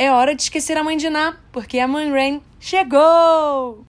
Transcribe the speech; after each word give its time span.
É 0.00 0.12
hora 0.12 0.32
de 0.32 0.42
esquecer 0.42 0.76
a 0.76 0.84
mãe 0.84 0.96
de 0.96 1.10
Ná, 1.10 1.36
porque 1.50 1.76
a 1.80 1.88
mãe 1.88 2.08
Rain 2.08 2.40
chegou! 2.60 3.84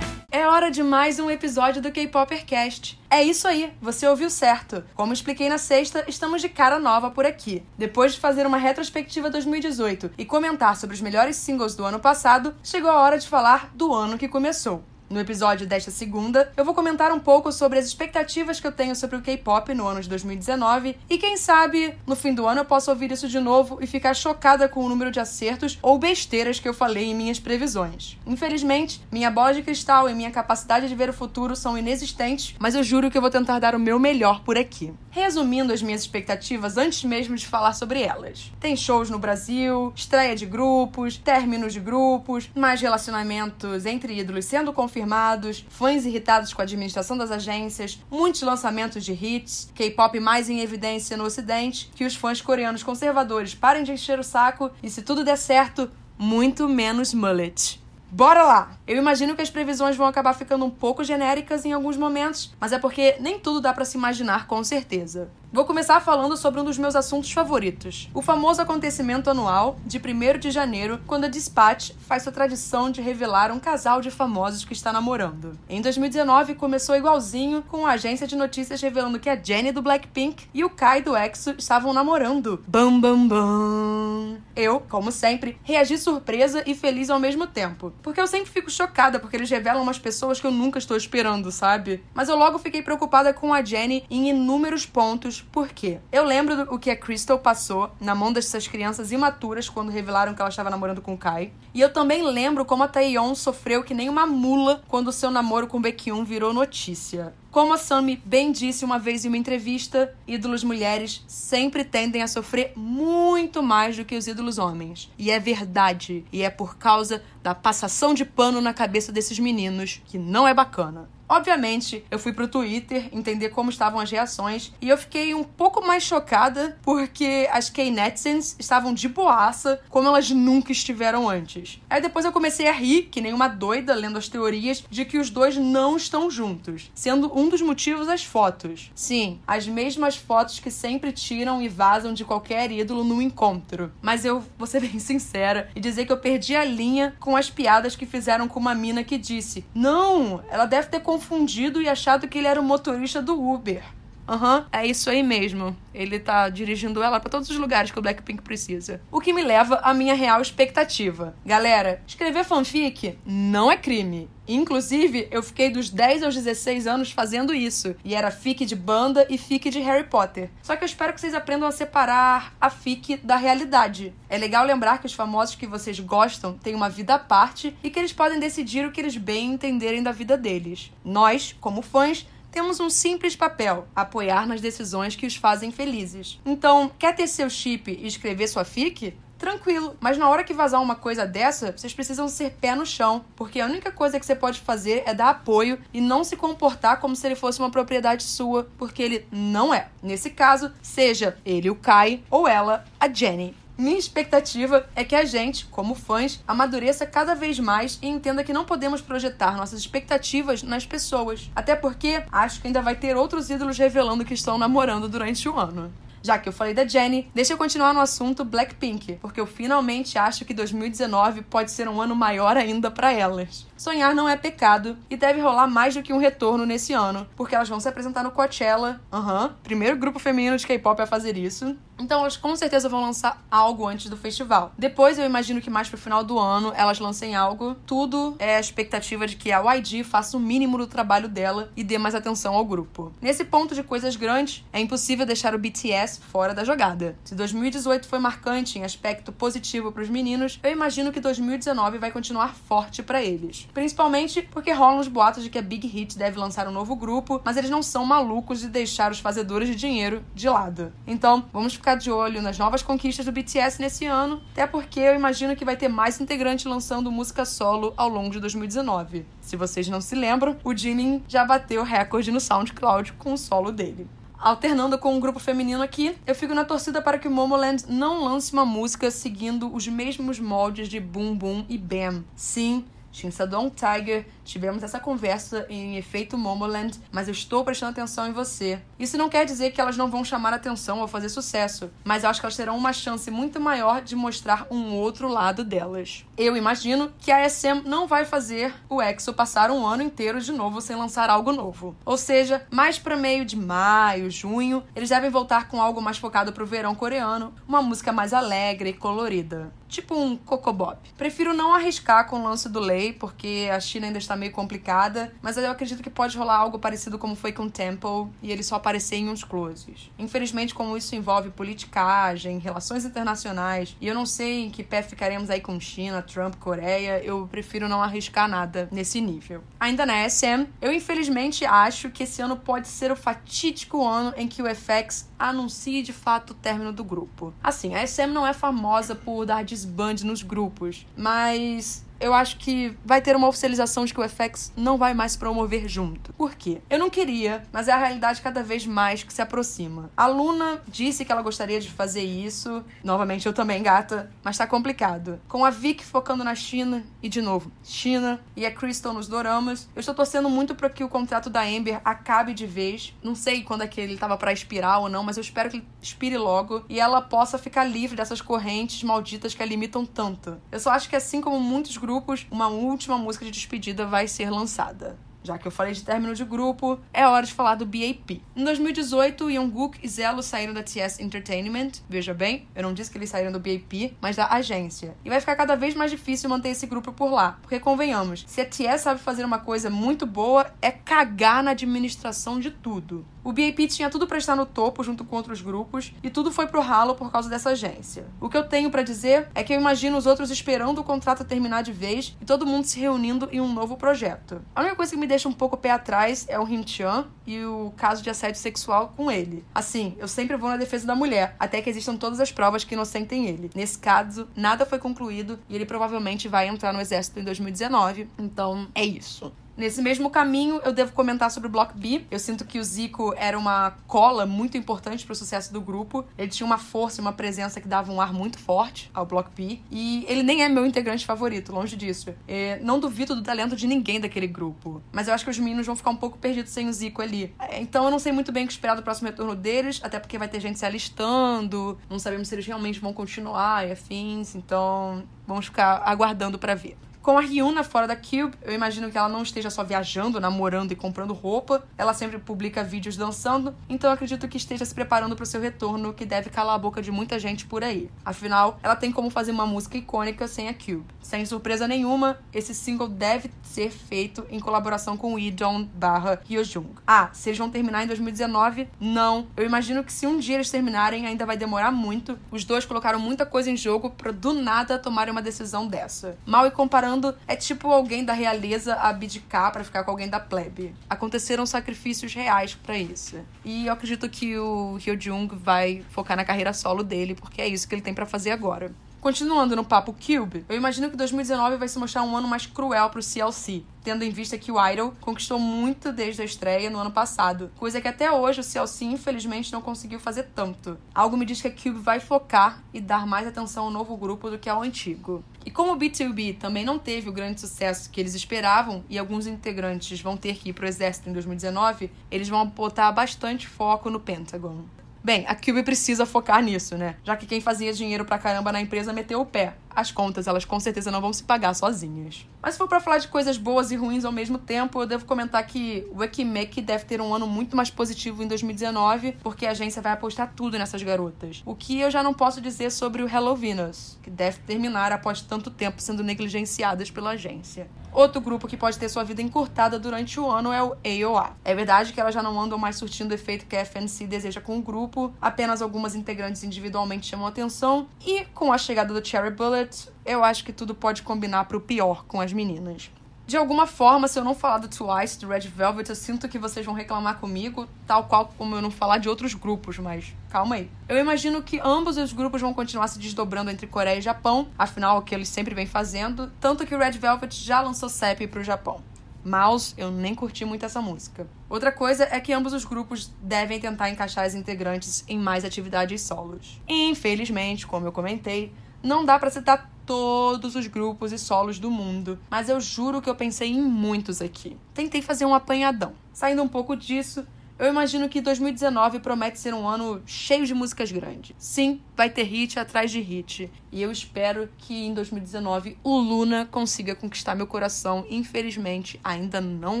É 0.32 0.48
hora 0.48 0.68
de 0.68 0.82
mais 0.82 1.20
um 1.20 1.30
episódio 1.30 1.80
do 1.80 1.92
K-Popercast. 1.92 2.98
É 3.08 3.22
isso 3.22 3.46
aí, 3.46 3.72
você 3.80 4.08
ouviu 4.08 4.28
certo. 4.28 4.82
Como 4.96 5.12
expliquei 5.12 5.48
na 5.48 5.58
sexta, 5.58 6.04
estamos 6.08 6.42
de 6.42 6.48
cara 6.48 6.80
nova 6.80 7.08
por 7.08 7.24
aqui. 7.24 7.62
Depois 7.78 8.14
de 8.14 8.18
fazer 8.18 8.44
uma 8.48 8.58
retrospectiva 8.58 9.30
2018 9.30 10.10
e 10.18 10.24
comentar 10.24 10.74
sobre 10.74 10.96
os 10.96 11.00
melhores 11.00 11.36
singles 11.36 11.76
do 11.76 11.84
ano 11.84 12.00
passado, 12.00 12.52
chegou 12.64 12.90
a 12.90 13.00
hora 13.00 13.16
de 13.16 13.28
falar 13.28 13.70
do 13.76 13.94
ano 13.94 14.18
que 14.18 14.26
começou. 14.26 14.82
No 15.08 15.20
episódio 15.20 15.68
desta 15.68 15.92
segunda, 15.92 16.52
eu 16.56 16.64
vou 16.64 16.74
comentar 16.74 17.12
um 17.12 17.20
pouco 17.20 17.52
sobre 17.52 17.78
as 17.78 17.86
expectativas 17.86 18.58
que 18.58 18.66
eu 18.66 18.72
tenho 18.72 18.96
sobre 18.96 19.14
o 19.14 19.22
K-pop 19.22 19.72
no 19.72 19.86
ano 19.86 20.00
de 20.00 20.08
2019 20.08 20.96
e 21.08 21.16
quem 21.16 21.36
sabe 21.36 21.96
no 22.04 22.16
fim 22.16 22.34
do 22.34 22.44
ano 22.44 22.62
eu 22.62 22.64
possa 22.64 22.90
ouvir 22.90 23.12
isso 23.12 23.28
de 23.28 23.38
novo 23.38 23.78
e 23.80 23.86
ficar 23.86 24.14
chocada 24.14 24.68
com 24.68 24.84
o 24.84 24.88
número 24.88 25.12
de 25.12 25.20
acertos 25.20 25.78
ou 25.80 25.96
besteiras 25.96 26.58
que 26.58 26.68
eu 26.68 26.74
falei 26.74 27.04
em 27.04 27.14
minhas 27.14 27.38
previsões. 27.38 28.18
Infelizmente, 28.26 29.00
minha 29.12 29.30
bola 29.30 29.54
de 29.54 29.62
cristal 29.62 30.10
e 30.10 30.14
minha 30.14 30.32
capacidade 30.32 30.88
de 30.88 30.94
ver 30.96 31.08
o 31.08 31.12
futuro 31.12 31.54
são 31.54 31.78
inexistentes, 31.78 32.56
mas 32.58 32.74
eu 32.74 32.82
juro 32.82 33.08
que 33.08 33.16
eu 33.16 33.22
vou 33.22 33.30
tentar 33.30 33.60
dar 33.60 33.76
o 33.76 33.80
meu 33.80 34.00
melhor 34.00 34.42
por 34.42 34.58
aqui. 34.58 34.92
Resumindo 35.08 35.72
as 35.72 35.80
minhas 35.80 36.00
expectativas 36.00 36.76
antes 36.76 37.04
mesmo 37.04 37.36
de 37.36 37.46
falar 37.46 37.74
sobre 37.74 38.02
elas. 38.02 38.52
Tem 38.58 38.76
shows 38.76 39.08
no 39.08 39.20
Brasil, 39.20 39.92
estreia 39.94 40.34
de 40.34 40.46
grupos, 40.46 41.16
términos 41.16 41.72
de 41.72 41.78
grupos, 41.78 42.50
mais 42.56 42.80
relacionamentos 42.80 43.86
entre 43.86 44.18
ídolos 44.18 44.44
sendo 44.44 44.72
confirmados 44.72 44.95
confirmados, 44.96 45.64
fãs 45.68 46.06
irritados 46.06 46.54
com 46.54 46.62
a 46.62 46.64
administração 46.64 47.18
das 47.18 47.30
agências, 47.30 48.00
muitos 48.10 48.40
lançamentos 48.40 49.04
de 49.04 49.12
hits, 49.12 49.70
K-pop 49.74 50.18
mais 50.18 50.48
em 50.48 50.60
evidência 50.60 51.16
no 51.18 51.24
ocidente, 51.24 51.90
que 51.94 52.04
os 52.04 52.16
fãs 52.16 52.40
coreanos 52.40 52.82
conservadores 52.82 53.54
parem 53.54 53.84
de 53.84 53.92
encher 53.92 54.18
o 54.18 54.24
saco 54.24 54.70
e, 54.82 54.88
se 54.88 55.02
tudo 55.02 55.22
der 55.22 55.36
certo, 55.36 55.90
muito 56.18 56.66
menos 56.66 57.12
mullet. 57.12 57.78
Bora 58.10 58.42
lá! 58.42 58.78
Eu 58.86 58.96
imagino 58.96 59.34
que 59.34 59.42
as 59.42 59.50
previsões 59.50 59.96
vão 59.96 60.06
acabar 60.06 60.32
ficando 60.32 60.64
um 60.64 60.70
pouco 60.70 61.04
genéricas 61.04 61.66
em 61.66 61.72
alguns 61.72 61.96
momentos, 61.96 62.54
mas 62.58 62.72
é 62.72 62.78
porque 62.78 63.16
nem 63.20 63.38
tudo 63.38 63.60
dá 63.60 63.74
para 63.74 63.84
se 63.84 63.98
imaginar 63.98 64.46
com 64.46 64.64
certeza. 64.64 65.28
Vou 65.56 65.64
começar 65.64 66.00
falando 66.00 66.36
sobre 66.36 66.60
um 66.60 66.64
dos 66.64 66.76
meus 66.76 66.94
assuntos 66.94 67.32
favoritos, 67.32 68.10
o 68.12 68.20
famoso 68.20 68.60
acontecimento 68.60 69.30
anual 69.30 69.78
de 69.86 69.96
1 69.96 70.38
de 70.38 70.50
janeiro, 70.50 71.00
quando 71.06 71.24
a 71.24 71.28
Dispatch 71.28 71.92
faz 72.06 72.24
sua 72.24 72.30
tradição 72.30 72.90
de 72.90 73.00
revelar 73.00 73.50
um 73.50 73.58
casal 73.58 74.02
de 74.02 74.10
famosos 74.10 74.66
que 74.66 74.74
está 74.74 74.92
namorando. 74.92 75.58
Em 75.66 75.80
2019 75.80 76.56
começou 76.56 76.94
igualzinho, 76.94 77.62
com 77.62 77.86
a 77.86 77.92
agência 77.92 78.26
de 78.26 78.36
notícias 78.36 78.82
revelando 78.82 79.18
que 79.18 79.30
a 79.30 79.42
Jennie 79.42 79.72
do 79.72 79.80
Blackpink 79.80 80.46
e 80.52 80.62
o 80.62 80.68
Kai 80.68 81.00
do 81.00 81.16
EXO 81.16 81.54
estavam 81.56 81.94
namorando. 81.94 82.62
Bam 82.68 83.00
bam 83.00 83.26
bam. 83.26 84.36
Eu, 84.54 84.80
como 84.80 85.10
sempre, 85.10 85.58
reagi 85.62 85.96
surpresa 85.96 86.64
e 86.66 86.74
feliz 86.74 87.08
ao 87.08 87.18
mesmo 87.18 87.46
tempo, 87.46 87.94
porque 88.02 88.20
eu 88.20 88.26
sempre 88.26 88.50
fico 88.50 88.70
chocada 88.70 89.18
porque 89.18 89.36
eles 89.36 89.48
revelam 89.48 89.82
umas 89.82 89.98
pessoas 89.98 90.38
que 90.38 90.46
eu 90.46 90.50
nunca 90.50 90.78
estou 90.78 90.98
esperando, 90.98 91.50
sabe? 91.50 92.04
Mas 92.12 92.28
eu 92.28 92.36
logo 92.36 92.58
fiquei 92.58 92.82
preocupada 92.82 93.32
com 93.32 93.54
a 93.54 93.64
Jennie 93.64 94.04
em 94.10 94.28
inúmeros 94.28 94.84
pontos 94.84 95.45
por 95.52 95.68
quê? 95.68 95.98
Eu 96.12 96.24
lembro 96.24 96.64
do, 96.64 96.74
o 96.74 96.78
que 96.78 96.90
a 96.90 96.96
Crystal 96.96 97.38
passou 97.38 97.90
na 98.00 98.14
mão 98.14 98.32
dessas 98.32 98.68
crianças 98.68 99.12
imaturas 99.12 99.68
quando 99.68 99.90
revelaram 99.90 100.34
que 100.34 100.40
ela 100.40 100.50
estava 100.50 100.70
namorando 100.70 101.00
com 101.00 101.14
o 101.14 101.18
Kai. 101.18 101.52
E 101.72 101.80
eu 101.80 101.92
também 101.92 102.22
lembro 102.22 102.64
como 102.64 102.82
a 102.82 102.88
Taeyeon 102.88 103.34
sofreu 103.34 103.82
que 103.82 103.94
nem 103.94 104.08
uma 104.08 104.26
mula 104.26 104.82
quando 104.88 105.08
o 105.08 105.12
seu 105.12 105.30
namoro 105.30 105.66
com 105.66 105.80
Baekhyun 105.80 106.24
virou 106.24 106.52
notícia. 106.52 107.34
Como 107.50 107.72
a 107.72 107.78
Sammy 107.78 108.20
bem 108.24 108.52
disse 108.52 108.84
uma 108.84 108.98
vez 108.98 109.24
em 109.24 109.28
uma 109.28 109.36
entrevista, 109.36 110.14
ídolos 110.26 110.62
mulheres 110.62 111.24
sempre 111.26 111.84
tendem 111.84 112.22
a 112.22 112.28
sofrer 112.28 112.72
muito 112.76 113.62
mais 113.62 113.96
do 113.96 114.04
que 114.04 114.16
os 114.16 114.26
ídolos 114.26 114.58
homens. 114.58 115.10
E 115.18 115.30
é 115.30 115.38
verdade. 115.38 116.24
E 116.32 116.42
é 116.42 116.50
por 116.50 116.76
causa 116.76 117.22
da 117.42 117.54
passação 117.54 118.12
de 118.12 118.24
pano 118.24 118.60
na 118.60 118.74
cabeça 118.74 119.12
desses 119.12 119.38
meninos, 119.38 120.02
que 120.06 120.18
não 120.18 120.46
é 120.46 120.52
bacana. 120.52 121.08
Obviamente, 121.28 122.04
eu 122.08 122.18
fui 122.18 122.32
pro 122.32 122.46
Twitter 122.46 123.08
entender 123.12 123.48
como 123.48 123.70
estavam 123.70 123.98
as 123.98 124.10
reações 124.10 124.72
e 124.80 124.88
eu 124.88 124.96
fiquei 124.96 125.34
um 125.34 125.42
pouco 125.42 125.84
mais 125.84 126.04
chocada 126.04 126.78
porque 126.82 127.48
as 127.50 127.68
K-Netsons 127.68 128.54
estavam 128.58 128.94
de 128.94 129.08
boaça 129.08 129.80
como 129.90 130.06
elas 130.06 130.30
nunca 130.30 130.70
estiveram 130.70 131.28
antes. 131.28 131.80
Aí 131.90 132.00
depois 132.00 132.24
eu 132.24 132.30
comecei 132.30 132.68
a 132.68 132.72
rir, 132.72 133.08
que 133.10 133.20
nem 133.20 133.32
uma 133.32 133.48
doida, 133.48 133.92
lendo 133.92 134.18
as 134.18 134.28
teorias 134.28 134.84
de 134.88 135.04
que 135.04 135.18
os 135.18 135.28
dois 135.28 135.56
não 135.56 135.96
estão 135.96 136.30
juntos, 136.30 136.92
sendo 136.94 137.36
um 137.36 137.45
dos 137.48 137.62
motivos 137.62 138.08
as 138.08 138.24
fotos. 138.24 138.90
Sim, 138.94 139.40
as 139.46 139.66
mesmas 139.66 140.16
fotos 140.16 140.58
que 140.58 140.70
sempre 140.70 141.12
tiram 141.12 141.60
e 141.62 141.68
vazam 141.68 142.12
de 142.12 142.24
qualquer 142.24 142.70
ídolo 142.70 143.04
no 143.04 143.20
encontro. 143.20 143.92
Mas 144.00 144.24
eu 144.24 144.42
vou 144.58 144.66
ser 144.66 144.80
bem 144.86 144.98
sincera 144.98 145.70
e 145.74 145.80
dizer 145.80 146.06
que 146.06 146.12
eu 146.12 146.18
perdi 146.18 146.54
a 146.54 146.64
linha 146.64 147.14
com 147.20 147.36
as 147.36 147.50
piadas 147.50 147.96
que 147.96 148.06
fizeram 148.06 148.48
com 148.48 148.58
uma 148.58 148.74
mina 148.74 149.04
que 149.04 149.18
disse: 149.18 149.64
Não, 149.74 150.42
ela 150.50 150.66
deve 150.66 150.88
ter 150.88 151.00
confundido 151.00 151.80
e 151.80 151.88
achado 151.88 152.28
que 152.28 152.38
ele 152.38 152.48
era 152.48 152.60
o 152.60 152.64
motorista 152.64 153.22
do 153.22 153.40
Uber. 153.40 153.82
Aham, 154.28 154.58
uhum, 154.58 154.64
é 154.72 154.86
isso 154.86 155.08
aí 155.08 155.22
mesmo. 155.22 155.76
Ele 155.94 156.18
tá 156.18 156.48
dirigindo 156.48 157.02
ela 157.02 157.20
para 157.20 157.30
todos 157.30 157.48
os 157.48 157.56
lugares 157.56 157.90
que 157.90 157.98
o 157.98 158.02
Blackpink 158.02 158.42
precisa. 158.42 159.00
O 159.10 159.20
que 159.20 159.32
me 159.32 159.42
leva 159.42 159.76
à 159.82 159.94
minha 159.94 160.14
real 160.14 160.40
expectativa. 160.40 161.34
Galera, 161.44 162.02
escrever 162.06 162.44
fanfic 162.44 163.18
não 163.24 163.70
é 163.70 163.76
crime. 163.76 164.28
Inclusive, 164.48 165.26
eu 165.30 165.42
fiquei 165.42 165.70
dos 165.70 165.90
10 165.90 166.22
aos 166.22 166.34
16 166.34 166.86
anos 166.86 167.10
fazendo 167.10 167.52
isso. 167.52 167.96
E 168.04 168.14
era 168.14 168.30
fic 168.30 168.64
de 168.64 168.76
banda 168.76 169.26
e 169.28 169.36
fic 169.36 169.68
de 169.70 169.80
Harry 169.80 170.04
Potter. 170.04 170.50
Só 170.62 170.76
que 170.76 170.84
eu 170.84 170.86
espero 170.86 171.12
que 171.12 171.20
vocês 171.20 171.34
aprendam 171.34 171.68
a 171.68 171.72
separar 171.72 172.54
a 172.60 172.70
fic 172.70 173.16
da 173.18 173.36
realidade. 173.36 174.14
É 174.28 174.38
legal 174.38 174.64
lembrar 174.64 174.98
que 174.98 175.06
os 175.06 175.14
famosos 175.14 175.56
que 175.56 175.66
vocês 175.66 175.98
gostam 175.98 176.52
têm 176.58 176.74
uma 176.74 176.88
vida 176.88 177.14
à 177.14 177.18
parte 177.18 177.76
e 177.82 177.90
que 177.90 177.98
eles 177.98 178.12
podem 178.12 178.38
decidir 178.38 178.86
o 178.86 178.92
que 178.92 179.00
eles 179.00 179.16
bem 179.16 179.52
entenderem 179.52 180.02
da 180.02 180.12
vida 180.12 180.36
deles. 180.36 180.92
Nós, 181.04 181.56
como 181.60 181.82
fãs, 181.82 182.26
temos 182.56 182.80
um 182.80 182.88
simples 182.88 183.36
papel: 183.36 183.86
apoiar 183.94 184.46
nas 184.46 184.62
decisões 184.62 185.14
que 185.14 185.26
os 185.26 185.36
fazem 185.36 185.70
felizes. 185.70 186.40
Então, 186.46 186.90
quer 186.98 187.14
ter 187.14 187.26
seu 187.26 187.50
chip 187.50 187.90
e 187.90 188.06
escrever 188.06 188.48
sua 188.48 188.64
fic? 188.64 189.14
Tranquilo, 189.36 189.94
mas 190.00 190.16
na 190.16 190.30
hora 190.30 190.42
que 190.42 190.54
vazar 190.54 190.80
uma 190.80 190.94
coisa 190.94 191.26
dessa, 191.26 191.70
vocês 191.70 191.92
precisam 191.92 192.26
ser 192.26 192.52
pé 192.52 192.74
no 192.74 192.86
chão, 192.86 193.22
porque 193.36 193.60
a 193.60 193.66
única 193.66 193.92
coisa 193.92 194.18
que 194.18 194.24
você 194.24 194.34
pode 194.34 194.62
fazer 194.62 195.02
é 195.04 195.12
dar 195.12 195.28
apoio 195.28 195.78
e 195.92 196.00
não 196.00 196.24
se 196.24 196.34
comportar 196.34 196.98
como 196.98 197.14
se 197.14 197.26
ele 197.26 197.36
fosse 197.36 197.58
uma 197.58 197.70
propriedade 197.70 198.22
sua, 198.22 198.66
porque 198.78 199.02
ele 199.02 199.28
não 199.30 199.74
é. 199.74 199.90
Nesse 200.02 200.30
caso, 200.30 200.72
seja 200.80 201.36
ele 201.44 201.68
o 201.68 201.74
Kai 201.74 202.22
ou 202.30 202.48
ela 202.48 202.86
a 202.98 203.06
Jenny. 203.12 203.54
Minha 203.78 203.98
expectativa 203.98 204.86
é 204.96 205.04
que 205.04 205.14
a 205.14 205.26
gente, 205.26 205.66
como 205.66 205.94
fãs, 205.94 206.42
amadureça 206.48 207.04
cada 207.04 207.34
vez 207.34 207.58
mais 207.58 207.98
e 208.00 208.08
entenda 208.08 208.42
que 208.42 208.52
não 208.52 208.64
podemos 208.64 209.02
projetar 209.02 209.54
nossas 209.54 209.80
expectativas 209.80 210.62
nas 210.62 210.86
pessoas. 210.86 211.50
Até 211.54 211.76
porque 211.76 212.22
acho 212.32 212.62
que 212.62 212.68
ainda 212.68 212.80
vai 212.80 212.96
ter 212.96 213.16
outros 213.16 213.50
ídolos 213.50 213.76
revelando 213.76 214.24
que 214.24 214.32
estão 214.32 214.56
namorando 214.56 215.10
durante 215.10 215.46
o 215.46 215.58
ano. 215.58 215.92
Já 216.26 216.38
que 216.38 216.48
eu 216.48 216.52
falei 216.52 216.74
da 216.74 216.84
Jenny, 216.84 217.30
deixa 217.32 217.52
eu 217.52 217.56
continuar 217.56 217.94
no 217.94 218.00
assunto 218.00 218.44
Blackpink, 218.44 219.18
porque 219.22 219.40
eu 219.40 219.46
finalmente 219.46 220.18
acho 220.18 220.44
que 220.44 220.52
2019 220.52 221.42
pode 221.42 221.70
ser 221.70 221.88
um 221.88 222.00
ano 222.00 222.16
maior 222.16 222.56
ainda 222.56 222.90
para 222.90 223.12
elas. 223.12 223.64
Sonhar 223.76 224.12
não 224.12 224.28
é 224.28 224.36
pecado 224.36 224.96
e 225.08 225.16
deve 225.16 225.40
rolar 225.40 225.68
mais 225.68 225.94
do 225.94 226.02
que 226.02 226.12
um 226.12 226.18
retorno 226.18 226.66
nesse 226.66 226.92
ano, 226.92 227.28
porque 227.36 227.54
elas 227.54 227.68
vão 227.68 227.78
se 227.78 227.88
apresentar 227.88 228.24
no 228.24 228.32
Coachella. 228.32 229.00
Aham, 229.12 229.54
primeiro 229.62 229.96
grupo 229.96 230.18
feminino 230.18 230.56
de 230.56 230.66
K-pop 230.66 231.00
a 231.00 231.06
fazer 231.06 231.36
isso. 231.36 231.76
Então 231.98 232.20
elas 232.20 232.36
com 232.36 232.54
certeza 232.54 232.88
vão 232.88 233.00
lançar 233.00 233.44
algo 233.50 233.86
antes 233.86 234.08
do 234.08 234.16
festival. 234.16 234.72
Depois 234.78 235.18
eu 235.18 235.24
imagino 235.24 235.60
que 235.60 235.70
mais 235.70 235.88
pro 235.88 235.98
final 235.98 236.22
do 236.22 236.38
ano 236.38 236.72
elas 236.76 236.98
lancem 236.98 237.34
algo. 237.34 237.74
Tudo 237.86 238.36
é 238.38 238.56
a 238.56 238.60
expectativa 238.60 239.26
de 239.26 239.36
que 239.36 239.52
a 239.52 239.74
YG 239.74 240.04
faça 240.04 240.36
o 240.36 240.40
mínimo 240.40 240.78
do 240.78 240.86
trabalho 240.86 241.28
dela 241.28 241.70
e 241.76 241.82
dê 241.82 241.98
mais 241.98 242.14
atenção 242.14 242.54
ao 242.54 242.64
grupo. 242.64 243.12
Nesse 243.20 243.44
ponto 243.44 243.74
de 243.74 243.82
coisas 243.82 244.16
grandes, 244.16 244.64
é 244.72 244.80
impossível 244.80 245.24
deixar 245.24 245.54
o 245.54 245.58
BTS 245.58 246.20
fora 246.20 246.54
da 246.54 246.64
jogada. 246.64 247.16
Se 247.24 247.34
2018 247.34 248.06
foi 248.06 248.18
marcante 248.18 248.78
em 248.78 248.84
aspecto 248.84 249.32
positivo 249.32 249.92
para 249.92 250.02
os 250.02 250.08
meninos, 250.08 250.58
eu 250.62 250.70
imagino 250.70 251.12
que 251.12 251.20
2019 251.20 251.98
vai 251.98 252.10
continuar 252.10 252.54
forte 252.54 253.02
para 253.02 253.22
eles. 253.22 253.68
Principalmente 253.72 254.42
porque 254.42 254.72
rolam 254.72 254.98
os 254.98 255.08
boatos 255.08 255.42
de 255.42 255.50
que 255.50 255.58
a 255.58 255.62
Big 255.62 255.86
Hit 255.86 256.18
deve 256.18 256.38
lançar 256.38 256.68
um 256.68 256.72
novo 256.72 256.94
grupo, 256.96 257.40
mas 257.44 257.56
eles 257.56 257.70
não 257.70 257.82
são 257.82 258.04
malucos 258.04 258.60
de 258.60 258.68
deixar 258.68 259.10
os 259.10 259.20
fazedores 259.20 259.68
de 259.68 259.76
dinheiro 259.76 260.22
de 260.34 260.48
lado. 260.48 260.92
Então, 261.06 261.44
vamos 261.52 261.74
ficar 261.74 261.85
de 261.94 262.10
olho 262.10 262.42
nas 262.42 262.58
novas 262.58 262.82
conquistas 262.82 263.24
do 263.24 263.32
BTS 263.32 263.80
nesse 263.80 264.04
ano, 264.06 264.42
até 264.52 264.66
porque 264.66 265.00
eu 265.00 265.14
imagino 265.14 265.54
que 265.54 265.64
vai 265.64 265.76
ter 265.76 265.88
mais 265.88 266.20
integrantes 266.20 266.64
lançando 266.64 267.12
música 267.12 267.44
solo 267.44 267.94
ao 267.96 268.08
longo 268.08 268.30
de 268.30 268.40
2019. 268.40 269.24
Se 269.40 269.56
vocês 269.56 269.88
não 269.88 270.00
se 270.00 270.14
lembram, 270.14 270.56
o 270.64 270.76
Jimin 270.76 271.22
já 271.28 271.44
bateu 271.44 271.82
recorde 271.82 272.32
no 272.32 272.40
SoundCloud 272.40 273.12
com 273.14 273.32
o 273.32 273.38
solo 273.38 273.70
dele. 273.70 274.08
Alternando 274.38 274.98
com 274.98 275.14
um 275.14 275.20
grupo 275.20 275.38
feminino 275.38 275.82
aqui, 275.82 276.14
eu 276.26 276.34
fico 276.34 276.54
na 276.54 276.64
torcida 276.64 277.00
para 277.00 277.18
que 277.18 277.28
Momoland 277.28 277.84
não 277.88 278.22
lance 278.22 278.52
uma 278.52 278.66
música 278.66 279.10
seguindo 279.10 279.74
os 279.74 279.88
mesmos 279.88 280.38
moldes 280.38 280.88
de 280.88 281.00
Boom 281.00 281.34
Boom 281.34 281.64
e 281.68 281.78
Bam. 281.78 282.22
Sim, 282.34 282.84
Shinsadong 283.16 283.70
Tiger, 283.70 284.26
tivemos 284.44 284.82
essa 284.82 285.00
conversa 285.00 285.64
em 285.70 285.96
efeito 285.96 286.36
Momoland, 286.36 287.00
mas 287.10 287.28
eu 287.28 287.32
estou 287.32 287.64
prestando 287.64 287.92
atenção 287.92 288.28
em 288.28 288.32
você. 288.32 288.78
Isso 288.98 289.16
não 289.16 289.30
quer 289.30 289.46
dizer 289.46 289.70
que 289.70 289.80
elas 289.80 289.96
não 289.96 290.10
vão 290.10 290.22
chamar 290.22 290.52
atenção 290.52 291.00
ou 291.00 291.08
fazer 291.08 291.30
sucesso, 291.30 291.90
mas 292.04 292.24
eu 292.24 292.30
acho 292.30 292.40
que 292.40 292.46
elas 292.46 292.56
terão 292.56 292.76
uma 292.76 292.92
chance 292.92 293.30
muito 293.30 293.58
maior 293.58 294.02
de 294.02 294.14
mostrar 294.14 294.66
um 294.70 294.92
outro 294.92 295.28
lado 295.28 295.64
delas. 295.64 296.26
Eu 296.36 296.58
imagino 296.58 297.10
que 297.18 297.32
a 297.32 297.48
SM 297.48 297.82
não 297.86 298.06
vai 298.06 298.26
fazer 298.26 298.74
o 298.86 299.00
EXO 299.00 299.32
passar 299.32 299.70
um 299.70 299.86
ano 299.86 300.02
inteiro 300.02 300.38
de 300.38 300.52
novo 300.52 300.82
sem 300.82 300.94
lançar 300.94 301.30
algo 301.30 301.52
novo. 301.52 301.96
Ou 302.04 302.18
seja, 302.18 302.66
mais 302.70 302.98
para 302.98 303.16
meio 303.16 303.46
de 303.46 303.56
maio, 303.56 304.30
junho, 304.30 304.82
eles 304.94 305.08
devem 305.08 305.30
voltar 305.30 305.68
com 305.68 305.80
algo 305.80 306.02
mais 306.02 306.18
focado 306.18 306.52
pro 306.52 306.66
verão 306.66 306.94
coreano, 306.94 307.54
uma 307.66 307.80
música 307.80 308.12
mais 308.12 308.34
alegre 308.34 308.90
e 308.90 308.94
colorida 308.94 309.72
tipo 309.88 310.14
um 310.14 310.36
cocobop. 310.36 310.98
Prefiro 311.16 311.54
não 311.54 311.72
arriscar 311.74 312.26
com 312.26 312.40
o 312.40 312.42
lance 312.44 312.68
do 312.68 312.80
Lei, 312.80 313.12
porque 313.12 313.68
a 313.72 313.80
China 313.80 314.06
ainda 314.06 314.18
está 314.18 314.36
meio 314.36 314.52
complicada, 314.52 315.32
mas 315.40 315.56
eu 315.56 315.70
acredito 315.70 316.02
que 316.02 316.10
pode 316.10 316.36
rolar 316.36 316.56
algo 316.56 316.78
parecido 316.78 317.18
como 317.18 317.34
foi 317.34 317.52
com 317.52 317.68
Temple 317.68 318.28
e 318.42 318.50
ele 318.50 318.62
só 318.62 318.76
aparecer 318.76 319.16
em 319.16 319.28
uns 319.28 319.44
closes. 319.44 320.10
Infelizmente, 320.18 320.74
como 320.74 320.96
isso 320.96 321.14
envolve 321.14 321.50
politicagem, 321.50 322.58
relações 322.58 323.04
internacionais, 323.04 323.96
e 324.00 324.06
eu 324.06 324.14
não 324.14 324.26
sei 324.26 324.66
em 324.66 324.70
que 324.70 324.82
pé 324.82 325.02
ficaremos 325.02 325.50
aí 325.50 325.60
com 325.60 325.78
China, 325.78 326.22
Trump, 326.22 326.56
Coreia, 326.56 327.22
eu 327.22 327.46
prefiro 327.50 327.88
não 327.88 328.02
arriscar 328.02 328.48
nada 328.48 328.88
nesse 328.90 329.20
nível. 329.20 329.62
Ainda 329.78 330.04
na 330.06 330.28
SM, 330.28 330.66
eu 330.80 330.92
infelizmente 330.92 331.64
acho 331.64 332.10
que 332.10 332.24
esse 332.24 332.42
ano 332.42 332.56
pode 332.56 332.88
ser 332.88 333.10
o 333.12 333.16
fatídico 333.16 334.06
ano 334.06 334.32
em 334.36 334.48
que 334.48 334.62
o 334.62 334.74
FX 334.74 335.28
anuncie 335.38 336.02
de 336.02 336.12
fato 336.12 336.50
o 336.50 336.54
término 336.54 336.92
do 336.92 337.04
grupo. 337.04 337.52
Assim, 337.62 337.94
a 337.94 338.06
SM 338.06 338.28
não 338.28 338.46
é 338.46 338.52
famosa 338.52 339.14
por 339.14 339.44
dar 339.44 339.62
desbande 339.86 340.24
nos 340.24 340.42
grupos, 340.42 341.06
mas 341.16 342.04
eu 342.20 342.34
acho 342.34 342.56
que 342.58 342.96
vai 343.04 343.20
ter 343.20 343.36
uma 343.36 343.48
oficialização 343.48 344.04
de 344.04 344.14
que 344.14 344.20
o 344.20 344.28
FX 344.28 344.72
não 344.76 344.96
vai 344.96 345.14
mais 345.14 345.36
promover 345.36 345.88
junto. 345.88 346.32
Por 346.32 346.54
quê? 346.54 346.80
Eu 346.88 346.98
não 346.98 347.10
queria, 347.10 347.62
mas 347.72 347.88
é 347.88 347.92
a 347.92 347.96
realidade 347.96 348.40
cada 348.40 348.62
vez 348.62 348.86
mais 348.86 349.22
que 349.22 349.32
se 349.32 349.42
aproxima. 349.42 350.10
A 350.16 350.26
Luna 350.26 350.82
disse 350.88 351.24
que 351.24 351.32
ela 351.32 351.42
gostaria 351.42 351.80
de 351.80 351.90
fazer 351.90 352.22
isso. 352.22 352.84
Novamente, 353.02 353.46
eu 353.46 353.52
também, 353.52 353.82
gata, 353.82 354.30
mas 354.42 354.56
tá 354.56 354.66
complicado. 354.66 355.40
Com 355.48 355.64
a 355.64 355.70
Vic 355.70 356.04
focando 356.04 356.44
na 356.44 356.54
China, 356.54 357.04
e 357.22 357.28
de 357.28 357.42
novo, 357.42 357.70
China, 357.82 358.40
e 358.56 358.64
a 358.64 358.70
Crystal 358.70 359.12
nos 359.12 359.28
doramas, 359.28 359.88
eu 359.94 360.00
estou 360.00 360.14
torcendo 360.14 360.48
muito 360.48 360.74
para 360.74 360.90
que 360.90 361.04
o 361.04 361.08
contrato 361.08 361.50
da 361.50 361.62
Amber 361.62 362.00
acabe 362.04 362.54
de 362.54 362.66
vez. 362.66 363.14
Não 363.22 363.34
sei 363.34 363.62
quando 363.62 363.82
é 363.82 363.86
que 363.86 364.00
ele 364.00 364.16
tava 364.16 364.36
para 364.36 364.52
expirar 364.52 365.00
ou 365.00 365.08
não, 365.08 365.22
mas 365.22 365.36
eu 365.36 365.40
espero 365.40 365.70
que 365.70 365.76
ele 365.78 365.86
expire 366.00 366.36
logo 366.36 366.84
e 366.88 367.00
ela 367.00 367.20
possa 367.20 367.58
ficar 367.58 367.84
livre 367.84 368.16
dessas 368.16 368.40
correntes 368.40 369.02
malditas 369.02 369.54
que 369.54 369.62
a 369.62 369.66
limitam 369.66 370.04
tanto. 370.04 370.56
Eu 370.70 370.80
só 370.80 370.90
acho 370.90 371.08
que 371.08 371.16
assim 371.16 371.40
como 371.40 371.60
muitos 371.60 371.96
grupos, 372.06 372.46
uma 372.52 372.68
última 372.68 373.18
música 373.18 373.44
de 373.44 373.50
despedida 373.50 374.06
vai 374.06 374.28
ser 374.28 374.48
lançada. 374.48 375.18
Já 375.42 375.58
que 375.58 375.66
eu 375.66 375.72
falei 375.72 375.92
de 375.92 376.04
término 376.04 376.34
de 376.34 376.44
grupo, 376.44 377.00
é 377.12 377.26
hora 377.26 377.44
de 377.44 377.52
falar 377.52 377.74
do 377.74 377.84
BAP. 377.84 378.42
Em 378.54 378.64
2018, 378.64 379.50
Jungkook 379.52 379.98
e 380.02 380.08
Zelo 380.08 380.42
saíram 380.42 380.72
da 380.72 380.82
TS 380.82 381.20
Entertainment. 381.20 381.92
Veja 382.08 382.32
bem, 382.32 382.68
eu 382.74 382.82
não 382.82 382.92
disse 382.92 383.10
que 383.10 383.18
eles 383.18 383.30
saíram 383.30 383.52
do 383.52 383.60
BAP, 383.60 384.16
mas 384.20 384.36
da 384.36 384.48
agência. 384.48 385.16
E 385.24 385.28
vai 385.28 385.40
ficar 385.40 385.54
cada 385.56 385.76
vez 385.76 385.94
mais 385.94 386.10
difícil 386.10 386.50
manter 386.50 386.70
esse 386.70 386.86
grupo 386.86 387.12
por 387.12 387.30
lá. 387.30 387.58
Porque 387.62 387.78
convenhamos, 387.78 388.44
se 388.46 388.60
a 388.60 388.64
TS 388.64 389.02
sabe 389.02 389.20
fazer 389.20 389.44
uma 389.44 389.58
coisa 389.58 389.88
muito 389.88 390.26
boa, 390.26 390.66
é 390.80 390.90
cagar 390.90 391.62
na 391.62 391.72
administração 391.72 392.58
de 392.58 392.70
tudo. 392.70 393.24
O 393.46 393.52
BAP 393.52 393.86
tinha 393.86 394.10
tudo 394.10 394.26
para 394.26 394.38
estar 394.38 394.56
no 394.56 394.66
topo 394.66 395.04
junto 395.04 395.24
com 395.24 395.36
outros 395.36 395.62
grupos 395.62 396.12
e 396.20 396.28
tudo 396.28 396.50
foi 396.50 396.66
pro 396.66 396.80
ralo 396.80 397.14
por 397.14 397.30
causa 397.30 397.48
dessa 397.48 397.70
agência. 397.70 398.26
O 398.40 398.48
que 398.48 398.56
eu 398.56 398.64
tenho 398.64 398.90
para 398.90 399.04
dizer 399.04 399.48
é 399.54 399.62
que 399.62 399.72
eu 399.72 399.80
imagino 399.80 400.16
os 400.16 400.26
outros 400.26 400.50
esperando 400.50 400.98
o 400.98 401.04
contrato 401.04 401.44
terminar 401.44 401.84
de 401.84 401.92
vez 401.92 402.36
e 402.40 402.44
todo 402.44 402.66
mundo 402.66 402.86
se 402.86 402.98
reunindo 402.98 403.48
em 403.52 403.60
um 403.60 403.72
novo 403.72 403.96
projeto. 403.96 404.60
A 404.74 404.80
única 404.80 404.96
coisa 404.96 405.12
que 405.12 405.16
me 405.16 405.28
deixa 405.28 405.48
um 405.48 405.52
pouco 405.52 405.76
pé 405.76 405.92
atrás 405.92 406.44
é 406.48 406.58
o 406.58 406.68
Him 406.68 406.84
Chan 406.84 407.28
e 407.46 407.64
o 407.64 407.92
caso 407.96 408.20
de 408.20 408.30
assédio 408.30 408.60
sexual 408.60 409.14
com 409.16 409.30
ele. 409.30 409.64
Assim, 409.72 410.16
eu 410.18 410.26
sempre 410.26 410.56
vou 410.56 410.68
na 410.68 410.76
defesa 410.76 411.06
da 411.06 411.14
mulher, 411.14 411.54
até 411.56 411.80
que 411.80 411.88
existam 411.88 412.16
todas 412.16 412.40
as 412.40 412.50
provas 412.50 412.82
que 412.82 412.94
inocentem 412.94 413.46
ele. 413.46 413.70
Nesse 413.76 413.96
caso, 413.96 414.48
nada 414.56 414.84
foi 414.84 414.98
concluído 414.98 415.56
e 415.68 415.76
ele 415.76 415.86
provavelmente 415.86 416.48
vai 416.48 416.66
entrar 416.66 416.92
no 416.92 417.00
exército 417.00 417.38
em 417.38 417.44
2019. 417.44 418.28
Então, 418.40 418.88
é 418.92 419.04
isso. 419.04 419.52
Nesse 419.76 420.00
mesmo 420.00 420.30
caminho, 420.30 420.80
eu 420.84 420.92
devo 420.92 421.12
comentar 421.12 421.50
sobre 421.50 421.68
o 421.68 421.70
Block 421.70 421.94
B. 421.94 422.24
Eu 422.30 422.38
sinto 422.38 422.64
que 422.64 422.78
o 422.78 422.84
Zico 422.84 423.34
era 423.36 423.58
uma 423.58 423.90
cola 424.06 424.46
muito 424.46 424.78
importante 424.78 425.24
para 425.26 425.34
o 425.34 425.36
sucesso 425.36 425.70
do 425.70 425.82
grupo. 425.82 426.24
Ele 426.38 426.48
tinha 426.48 426.66
uma 426.66 426.78
força 426.78 427.20
e 427.20 427.22
uma 427.22 427.32
presença 427.32 427.78
que 427.78 427.86
dava 427.86 428.10
um 428.10 428.18
ar 428.18 428.32
muito 428.32 428.58
forte 428.58 429.10
ao 429.12 429.26
Block 429.26 429.50
B. 429.54 429.80
E 429.90 430.24
ele 430.28 430.42
nem 430.42 430.62
é 430.62 430.68
meu 430.68 430.86
integrante 430.86 431.26
favorito, 431.26 431.72
longe 431.72 431.94
disso. 431.94 432.34
É, 432.48 432.78
não 432.82 432.98
duvido 432.98 433.34
do 433.34 433.42
talento 433.42 433.76
de 433.76 433.86
ninguém 433.86 434.18
daquele 434.18 434.46
grupo. 434.46 435.02
Mas 435.12 435.28
eu 435.28 435.34
acho 435.34 435.44
que 435.44 435.50
os 435.50 435.58
meninos 435.58 435.84
vão 435.84 435.94
ficar 435.94 436.10
um 436.10 436.16
pouco 436.16 436.38
perdidos 436.38 436.72
sem 436.72 436.88
o 436.88 436.92
Zico 436.92 437.20
ali. 437.20 437.54
Então 437.72 438.06
eu 438.06 438.10
não 438.10 438.18
sei 438.18 438.32
muito 438.32 438.50
bem 438.50 438.64
o 438.64 438.66
que 438.66 438.72
esperar 438.72 438.94
do 438.94 439.02
próximo 439.02 439.28
retorno 439.28 439.54
deles, 439.54 440.00
até 440.02 440.18
porque 440.18 440.38
vai 440.38 440.48
ter 440.48 440.58
gente 440.58 440.78
se 440.78 440.86
alistando. 440.86 441.98
Não 442.08 442.18
sabemos 442.18 442.48
se 442.48 442.54
eles 442.54 442.66
realmente 442.66 442.98
vão 442.98 443.12
continuar 443.12 443.86
e 443.86 443.92
afins. 443.92 444.54
Então 444.54 445.22
vamos 445.46 445.66
ficar 445.66 446.02
aguardando 446.06 446.58
para 446.58 446.74
ver. 446.74 446.96
Com 447.26 447.38
a 447.38 447.40
Ryuna 447.40 447.82
fora 447.82 448.06
da 448.06 448.14
Cube, 448.14 448.56
eu 448.62 448.72
imagino 448.72 449.10
que 449.10 449.18
ela 449.18 449.28
não 449.28 449.42
esteja 449.42 449.68
só 449.68 449.82
viajando, 449.82 450.38
namorando 450.38 450.92
e 450.92 450.94
comprando 450.94 451.34
roupa. 451.34 451.84
Ela 451.98 452.14
sempre 452.14 452.38
publica 452.38 452.84
vídeos 452.84 453.16
dançando, 453.16 453.74
então 453.88 454.12
acredito 454.12 454.46
que 454.46 454.56
esteja 454.56 454.84
se 454.84 454.94
preparando 454.94 455.34
para 455.34 455.42
o 455.42 455.46
seu 455.46 455.60
retorno, 455.60 456.14
que 456.14 456.24
deve 456.24 456.50
calar 456.50 456.76
a 456.76 456.78
boca 456.78 457.02
de 457.02 457.10
muita 457.10 457.36
gente 457.36 457.66
por 457.66 457.82
aí. 457.82 458.08
Afinal, 458.24 458.78
ela 458.80 458.94
tem 458.94 459.10
como 459.10 459.28
fazer 459.28 459.50
uma 459.50 459.66
música 459.66 459.98
icônica 459.98 460.46
sem 460.46 460.68
a 460.68 460.72
Cube. 460.72 461.04
Sem 461.20 461.44
surpresa 461.44 461.88
nenhuma, 461.88 462.38
esse 462.54 462.72
single 462.72 463.08
deve 463.08 463.50
ser 463.60 463.90
feito 463.90 464.46
em 464.48 464.60
colaboração 464.60 465.16
com 465.16 465.36
Idon 465.36 465.82
barra 465.82 466.40
Hyojung. 466.48 466.90
Ah, 467.04 467.30
se 467.32 467.48
eles 467.48 467.58
vão 467.58 467.68
terminar 467.68 468.04
em 468.04 468.06
2019? 468.06 468.88
Não. 469.00 469.48
Eu 469.56 469.66
imagino 469.66 470.04
que 470.04 470.12
se 470.12 470.28
um 470.28 470.38
dia 470.38 470.54
eles 470.54 470.70
terminarem, 470.70 471.26
ainda 471.26 471.44
vai 471.44 471.56
demorar 471.56 471.90
muito. 471.90 472.38
Os 472.52 472.62
dois 472.62 472.86
colocaram 472.86 473.18
muita 473.18 473.44
coisa 473.44 473.68
em 473.68 473.76
jogo 473.76 474.10
para 474.10 474.30
do 474.30 474.52
nada 474.52 474.96
tomarem 474.96 475.32
uma 475.32 475.42
decisão 475.42 475.88
dessa. 475.88 476.38
Mal 476.46 476.64
e 476.68 476.70
comparando 476.70 477.15
é 477.46 477.56
tipo 477.56 477.90
alguém 477.90 478.24
da 478.24 478.32
realeza 478.32 478.94
abdicar 478.94 479.72
para 479.72 479.84
ficar 479.84 480.04
com 480.04 480.10
alguém 480.10 480.28
da 480.28 480.40
plebe. 480.40 480.94
Aconteceram 481.08 481.64
sacrifícios 481.66 482.34
reais 482.34 482.74
para 482.74 482.98
isso. 482.98 483.38
E 483.64 483.86
eu 483.86 483.92
acredito 483.92 484.28
que 484.28 484.58
o 484.58 484.98
Hyo 484.98 485.20
Jung 485.20 485.48
vai 485.54 486.04
focar 486.10 486.36
na 486.36 486.44
carreira 486.44 486.72
solo 486.72 487.02
dele, 487.02 487.34
porque 487.34 487.60
é 487.60 487.68
isso 487.68 487.88
que 487.88 487.94
ele 487.94 488.02
tem 488.02 488.14
para 488.14 488.26
fazer 488.26 488.50
agora. 488.50 488.92
Continuando 489.20 489.74
no 489.74 489.84
papo 489.84 490.12
Cube, 490.12 490.64
eu 490.68 490.76
imagino 490.76 491.10
que 491.10 491.16
2019 491.16 491.78
vai 491.78 491.88
se 491.88 491.98
mostrar 491.98 492.22
um 492.22 492.36
ano 492.36 492.46
mais 492.46 492.66
cruel 492.66 493.10
pro 493.10 493.22
CLC, 493.22 493.82
tendo 494.04 494.22
em 494.22 494.30
vista 494.30 494.56
que 494.56 494.70
o 494.70 494.88
Idol 494.88 495.14
conquistou 495.20 495.58
muito 495.58 496.12
desde 496.12 496.42
a 496.42 496.44
estreia 496.44 496.88
no 496.90 496.98
ano 496.98 497.10
passado, 497.10 497.72
coisa 497.76 498.00
que 498.00 498.06
até 498.06 498.30
hoje 498.30 498.60
o 498.60 498.62
CLC 498.62 499.04
infelizmente 499.04 499.72
não 499.72 499.82
conseguiu 499.82 500.20
fazer 500.20 500.44
tanto. 500.54 500.96
Algo 501.12 501.36
me 501.36 501.44
diz 501.44 501.60
que 501.60 501.66
a 501.66 501.72
Cube 501.72 501.98
vai 501.98 502.20
focar 502.20 502.84
e 502.94 503.00
dar 503.00 503.26
mais 503.26 503.48
atenção 503.48 503.86
ao 503.86 503.90
novo 503.90 504.16
grupo 504.16 504.48
do 504.48 504.58
que 504.58 504.68
ao 504.68 504.82
antigo. 504.82 505.42
E 505.64 505.70
como 505.72 505.92
o 505.92 505.98
B2B 505.98 506.58
também 506.58 506.84
não 506.84 506.96
teve 506.96 507.28
o 507.28 507.32
grande 507.32 507.60
sucesso 507.60 508.10
que 508.10 508.20
eles 508.20 508.34
esperavam 508.34 509.02
e 509.10 509.18
alguns 509.18 509.48
integrantes 509.48 510.20
vão 510.20 510.36
ter 510.36 510.56
que 510.56 510.68
ir 510.68 510.72
pro 510.72 510.86
exército 510.86 511.28
em 511.28 511.32
2019, 511.32 512.12
eles 512.30 512.48
vão 512.48 512.64
botar 512.68 513.10
bastante 513.10 513.66
foco 513.66 514.08
no 514.08 514.20
Pentagon. 514.20 514.84
Bem, 515.26 515.44
a 515.48 515.56
Cube 515.56 515.82
precisa 515.82 516.24
focar 516.24 516.62
nisso, 516.62 516.96
né? 516.96 517.16
Já 517.24 517.36
que 517.36 517.46
quem 517.46 517.60
fazia 517.60 517.92
dinheiro 517.92 518.24
pra 518.24 518.38
caramba 518.38 518.70
na 518.70 518.80
empresa 518.80 519.12
meteu 519.12 519.40
o 519.40 519.44
pé 519.44 519.74
as 519.96 520.12
contas 520.12 520.46
elas 520.46 520.66
com 520.66 520.78
certeza 520.78 521.10
não 521.10 521.22
vão 521.22 521.32
se 521.32 521.42
pagar 521.42 521.74
sozinhas. 521.74 522.46
Mas 522.62 522.74
se 522.74 522.78
for 522.78 522.86
para 522.86 523.00
falar 523.00 523.18
de 523.18 523.28
coisas 523.28 523.56
boas 523.56 523.90
e 523.90 523.96
ruins 523.96 524.26
ao 524.26 524.30
mesmo 524.30 524.58
tempo, 524.58 525.00
eu 525.00 525.06
devo 525.06 525.24
comentar 525.24 525.66
que 525.66 526.06
o 526.14 526.22
Ekimek 526.22 526.82
deve 526.82 527.06
ter 527.06 527.20
um 527.20 527.34
ano 527.34 527.46
muito 527.46 527.74
mais 527.74 527.88
positivo 527.88 528.42
em 528.42 528.46
2019, 528.46 529.38
porque 529.42 529.64
a 529.66 529.70
agência 529.70 530.02
vai 530.02 530.12
apostar 530.12 530.52
tudo 530.54 530.78
nessas 530.78 531.02
garotas. 531.02 531.62
O 531.64 531.74
que 531.74 531.98
eu 531.98 532.10
já 532.10 532.22
não 532.22 532.34
posso 532.34 532.60
dizer 532.60 532.90
sobre 532.90 533.22
o 533.22 533.28
Hello 533.28 533.56
Venus, 533.56 534.18
que 534.22 534.28
deve 534.28 534.58
terminar 534.58 535.12
após 535.12 535.40
tanto 535.40 535.70
tempo 535.70 536.02
sendo 536.02 536.22
negligenciadas 536.22 537.10
pela 537.10 537.30
agência. 537.30 537.88
Outro 538.16 538.40
grupo 538.40 538.66
que 538.66 538.78
pode 538.78 538.98
ter 538.98 539.10
sua 539.10 539.24
vida 539.24 539.42
encurtada 539.42 539.98
durante 539.98 540.40
o 540.40 540.50
ano 540.50 540.72
é 540.72 540.82
o 540.82 540.96
AOA. 541.04 541.50
É 541.62 541.74
verdade 541.74 542.14
que 542.14 542.20
elas 542.20 542.34
já 542.34 542.42
não 542.42 542.58
andam 542.58 542.78
mais 542.78 542.96
surtindo 542.96 543.30
o 543.30 543.34
efeito 543.34 543.66
que 543.66 543.76
a 543.76 543.84
FNC 543.84 544.26
deseja 544.26 544.58
com 544.58 544.78
o 544.78 544.80
grupo, 544.80 545.34
apenas 545.38 545.82
algumas 545.82 546.14
integrantes 546.14 546.64
individualmente 546.64 547.26
chamam 547.26 547.46
atenção, 547.46 548.08
e 548.24 548.46
com 548.54 548.72
a 548.72 548.78
chegada 548.78 549.12
do 549.12 549.26
Cherry 549.26 549.50
Bullet, 549.50 549.85
eu 550.24 550.42
acho 550.44 550.64
que 550.64 550.72
tudo 550.72 550.94
pode 550.94 551.22
combinar 551.22 551.64
pro 551.66 551.80
pior 551.80 552.24
com 552.26 552.40
as 552.40 552.52
meninas. 552.52 553.10
De 553.46 553.56
alguma 553.56 553.86
forma, 553.86 554.26
se 554.26 554.36
eu 554.36 554.44
não 554.44 554.56
falar 554.56 554.78
do 554.78 554.88
Twice, 554.88 555.38
do 555.38 555.46
Red 555.46 555.68
Velvet, 555.68 556.08
eu 556.08 556.16
sinto 556.16 556.48
que 556.48 556.58
vocês 556.58 556.84
vão 556.84 556.92
reclamar 556.92 557.38
comigo, 557.38 557.86
tal 558.04 558.24
qual 558.24 558.52
como 558.58 558.74
eu 558.74 558.82
não 558.82 558.90
falar 558.90 559.18
de 559.18 559.28
outros 559.28 559.54
grupos, 559.54 559.98
mas 559.98 560.34
calma 560.50 560.74
aí. 560.74 560.90
Eu 561.08 561.16
imagino 561.16 561.62
que 561.62 561.78
ambos 561.78 562.16
os 562.16 562.32
grupos 562.32 562.60
vão 562.60 562.74
continuar 562.74 563.06
se 563.06 563.20
desdobrando 563.20 563.70
entre 563.70 563.86
Coreia 563.86 564.18
e 564.18 564.20
Japão, 564.20 564.66
afinal, 564.76 565.16
é 565.16 565.18
o 565.20 565.22
que 565.22 565.32
eles 565.32 565.48
sempre 565.48 565.76
vêm 565.76 565.86
fazendo, 565.86 566.50
tanto 566.60 566.84
que 566.84 566.92
o 566.92 566.98
Red 566.98 567.12
Velvet 567.12 567.54
já 567.54 567.80
lançou 567.80 568.08
CEP 568.08 568.48
pro 568.48 568.64
Japão. 568.64 569.00
Mouse, 569.44 569.94
eu 569.96 570.10
nem 570.10 570.34
curti 570.34 570.64
muito 570.64 570.84
essa 570.84 571.00
música. 571.00 571.46
Outra 571.70 571.92
coisa 571.92 572.26
é 572.32 572.40
que 572.40 572.52
ambos 572.52 572.72
os 572.72 572.84
grupos 572.84 573.32
devem 573.40 573.78
tentar 573.78 574.10
encaixar 574.10 574.44
as 574.44 574.56
integrantes 574.56 575.24
em 575.28 575.38
mais 575.38 575.64
atividades 575.64 576.20
solos. 576.20 576.82
Infelizmente, 576.88 577.86
como 577.86 578.08
eu 578.08 578.10
comentei, 578.10 578.72
não 579.02 579.24
dá 579.24 579.38
para 579.38 579.50
citar 579.50 579.90
todos 580.06 580.76
os 580.76 580.86
grupos 580.86 581.32
e 581.32 581.38
solos 581.38 581.78
do 581.78 581.90
mundo, 581.90 582.38
mas 582.48 582.68
eu 582.68 582.80
juro 582.80 583.20
que 583.20 583.28
eu 583.28 583.34
pensei 583.34 583.70
em 583.70 583.82
muitos 583.82 584.40
aqui. 584.40 584.76
Tentei 584.94 585.20
fazer 585.20 585.44
um 585.44 585.54
apanhadão. 585.54 586.12
Saindo 586.32 586.62
um 586.62 586.68
pouco 586.68 586.96
disso, 586.96 587.44
eu 587.78 587.88
imagino 587.88 588.26
que 588.26 588.40
2019 588.40 589.20
promete 589.20 589.58
ser 589.58 589.74
um 589.74 589.86
ano 589.86 590.22
cheio 590.24 590.64
de 590.64 590.72
músicas 590.72 591.12
grandes. 591.12 591.54
Sim, 591.58 592.00
vai 592.16 592.30
ter 592.30 592.44
hit 592.44 592.78
atrás 592.78 593.10
de 593.10 593.20
hit. 593.20 593.70
E 593.92 594.00
eu 594.00 594.10
espero 594.10 594.68
que 594.78 594.94
em 594.94 595.12
2019 595.12 595.98
o 596.02 596.16
Luna 596.16 596.66
consiga 596.70 597.14
conquistar 597.14 597.54
meu 597.54 597.66
coração. 597.66 598.24
Infelizmente, 598.30 599.20
ainda 599.22 599.60
não 599.60 600.00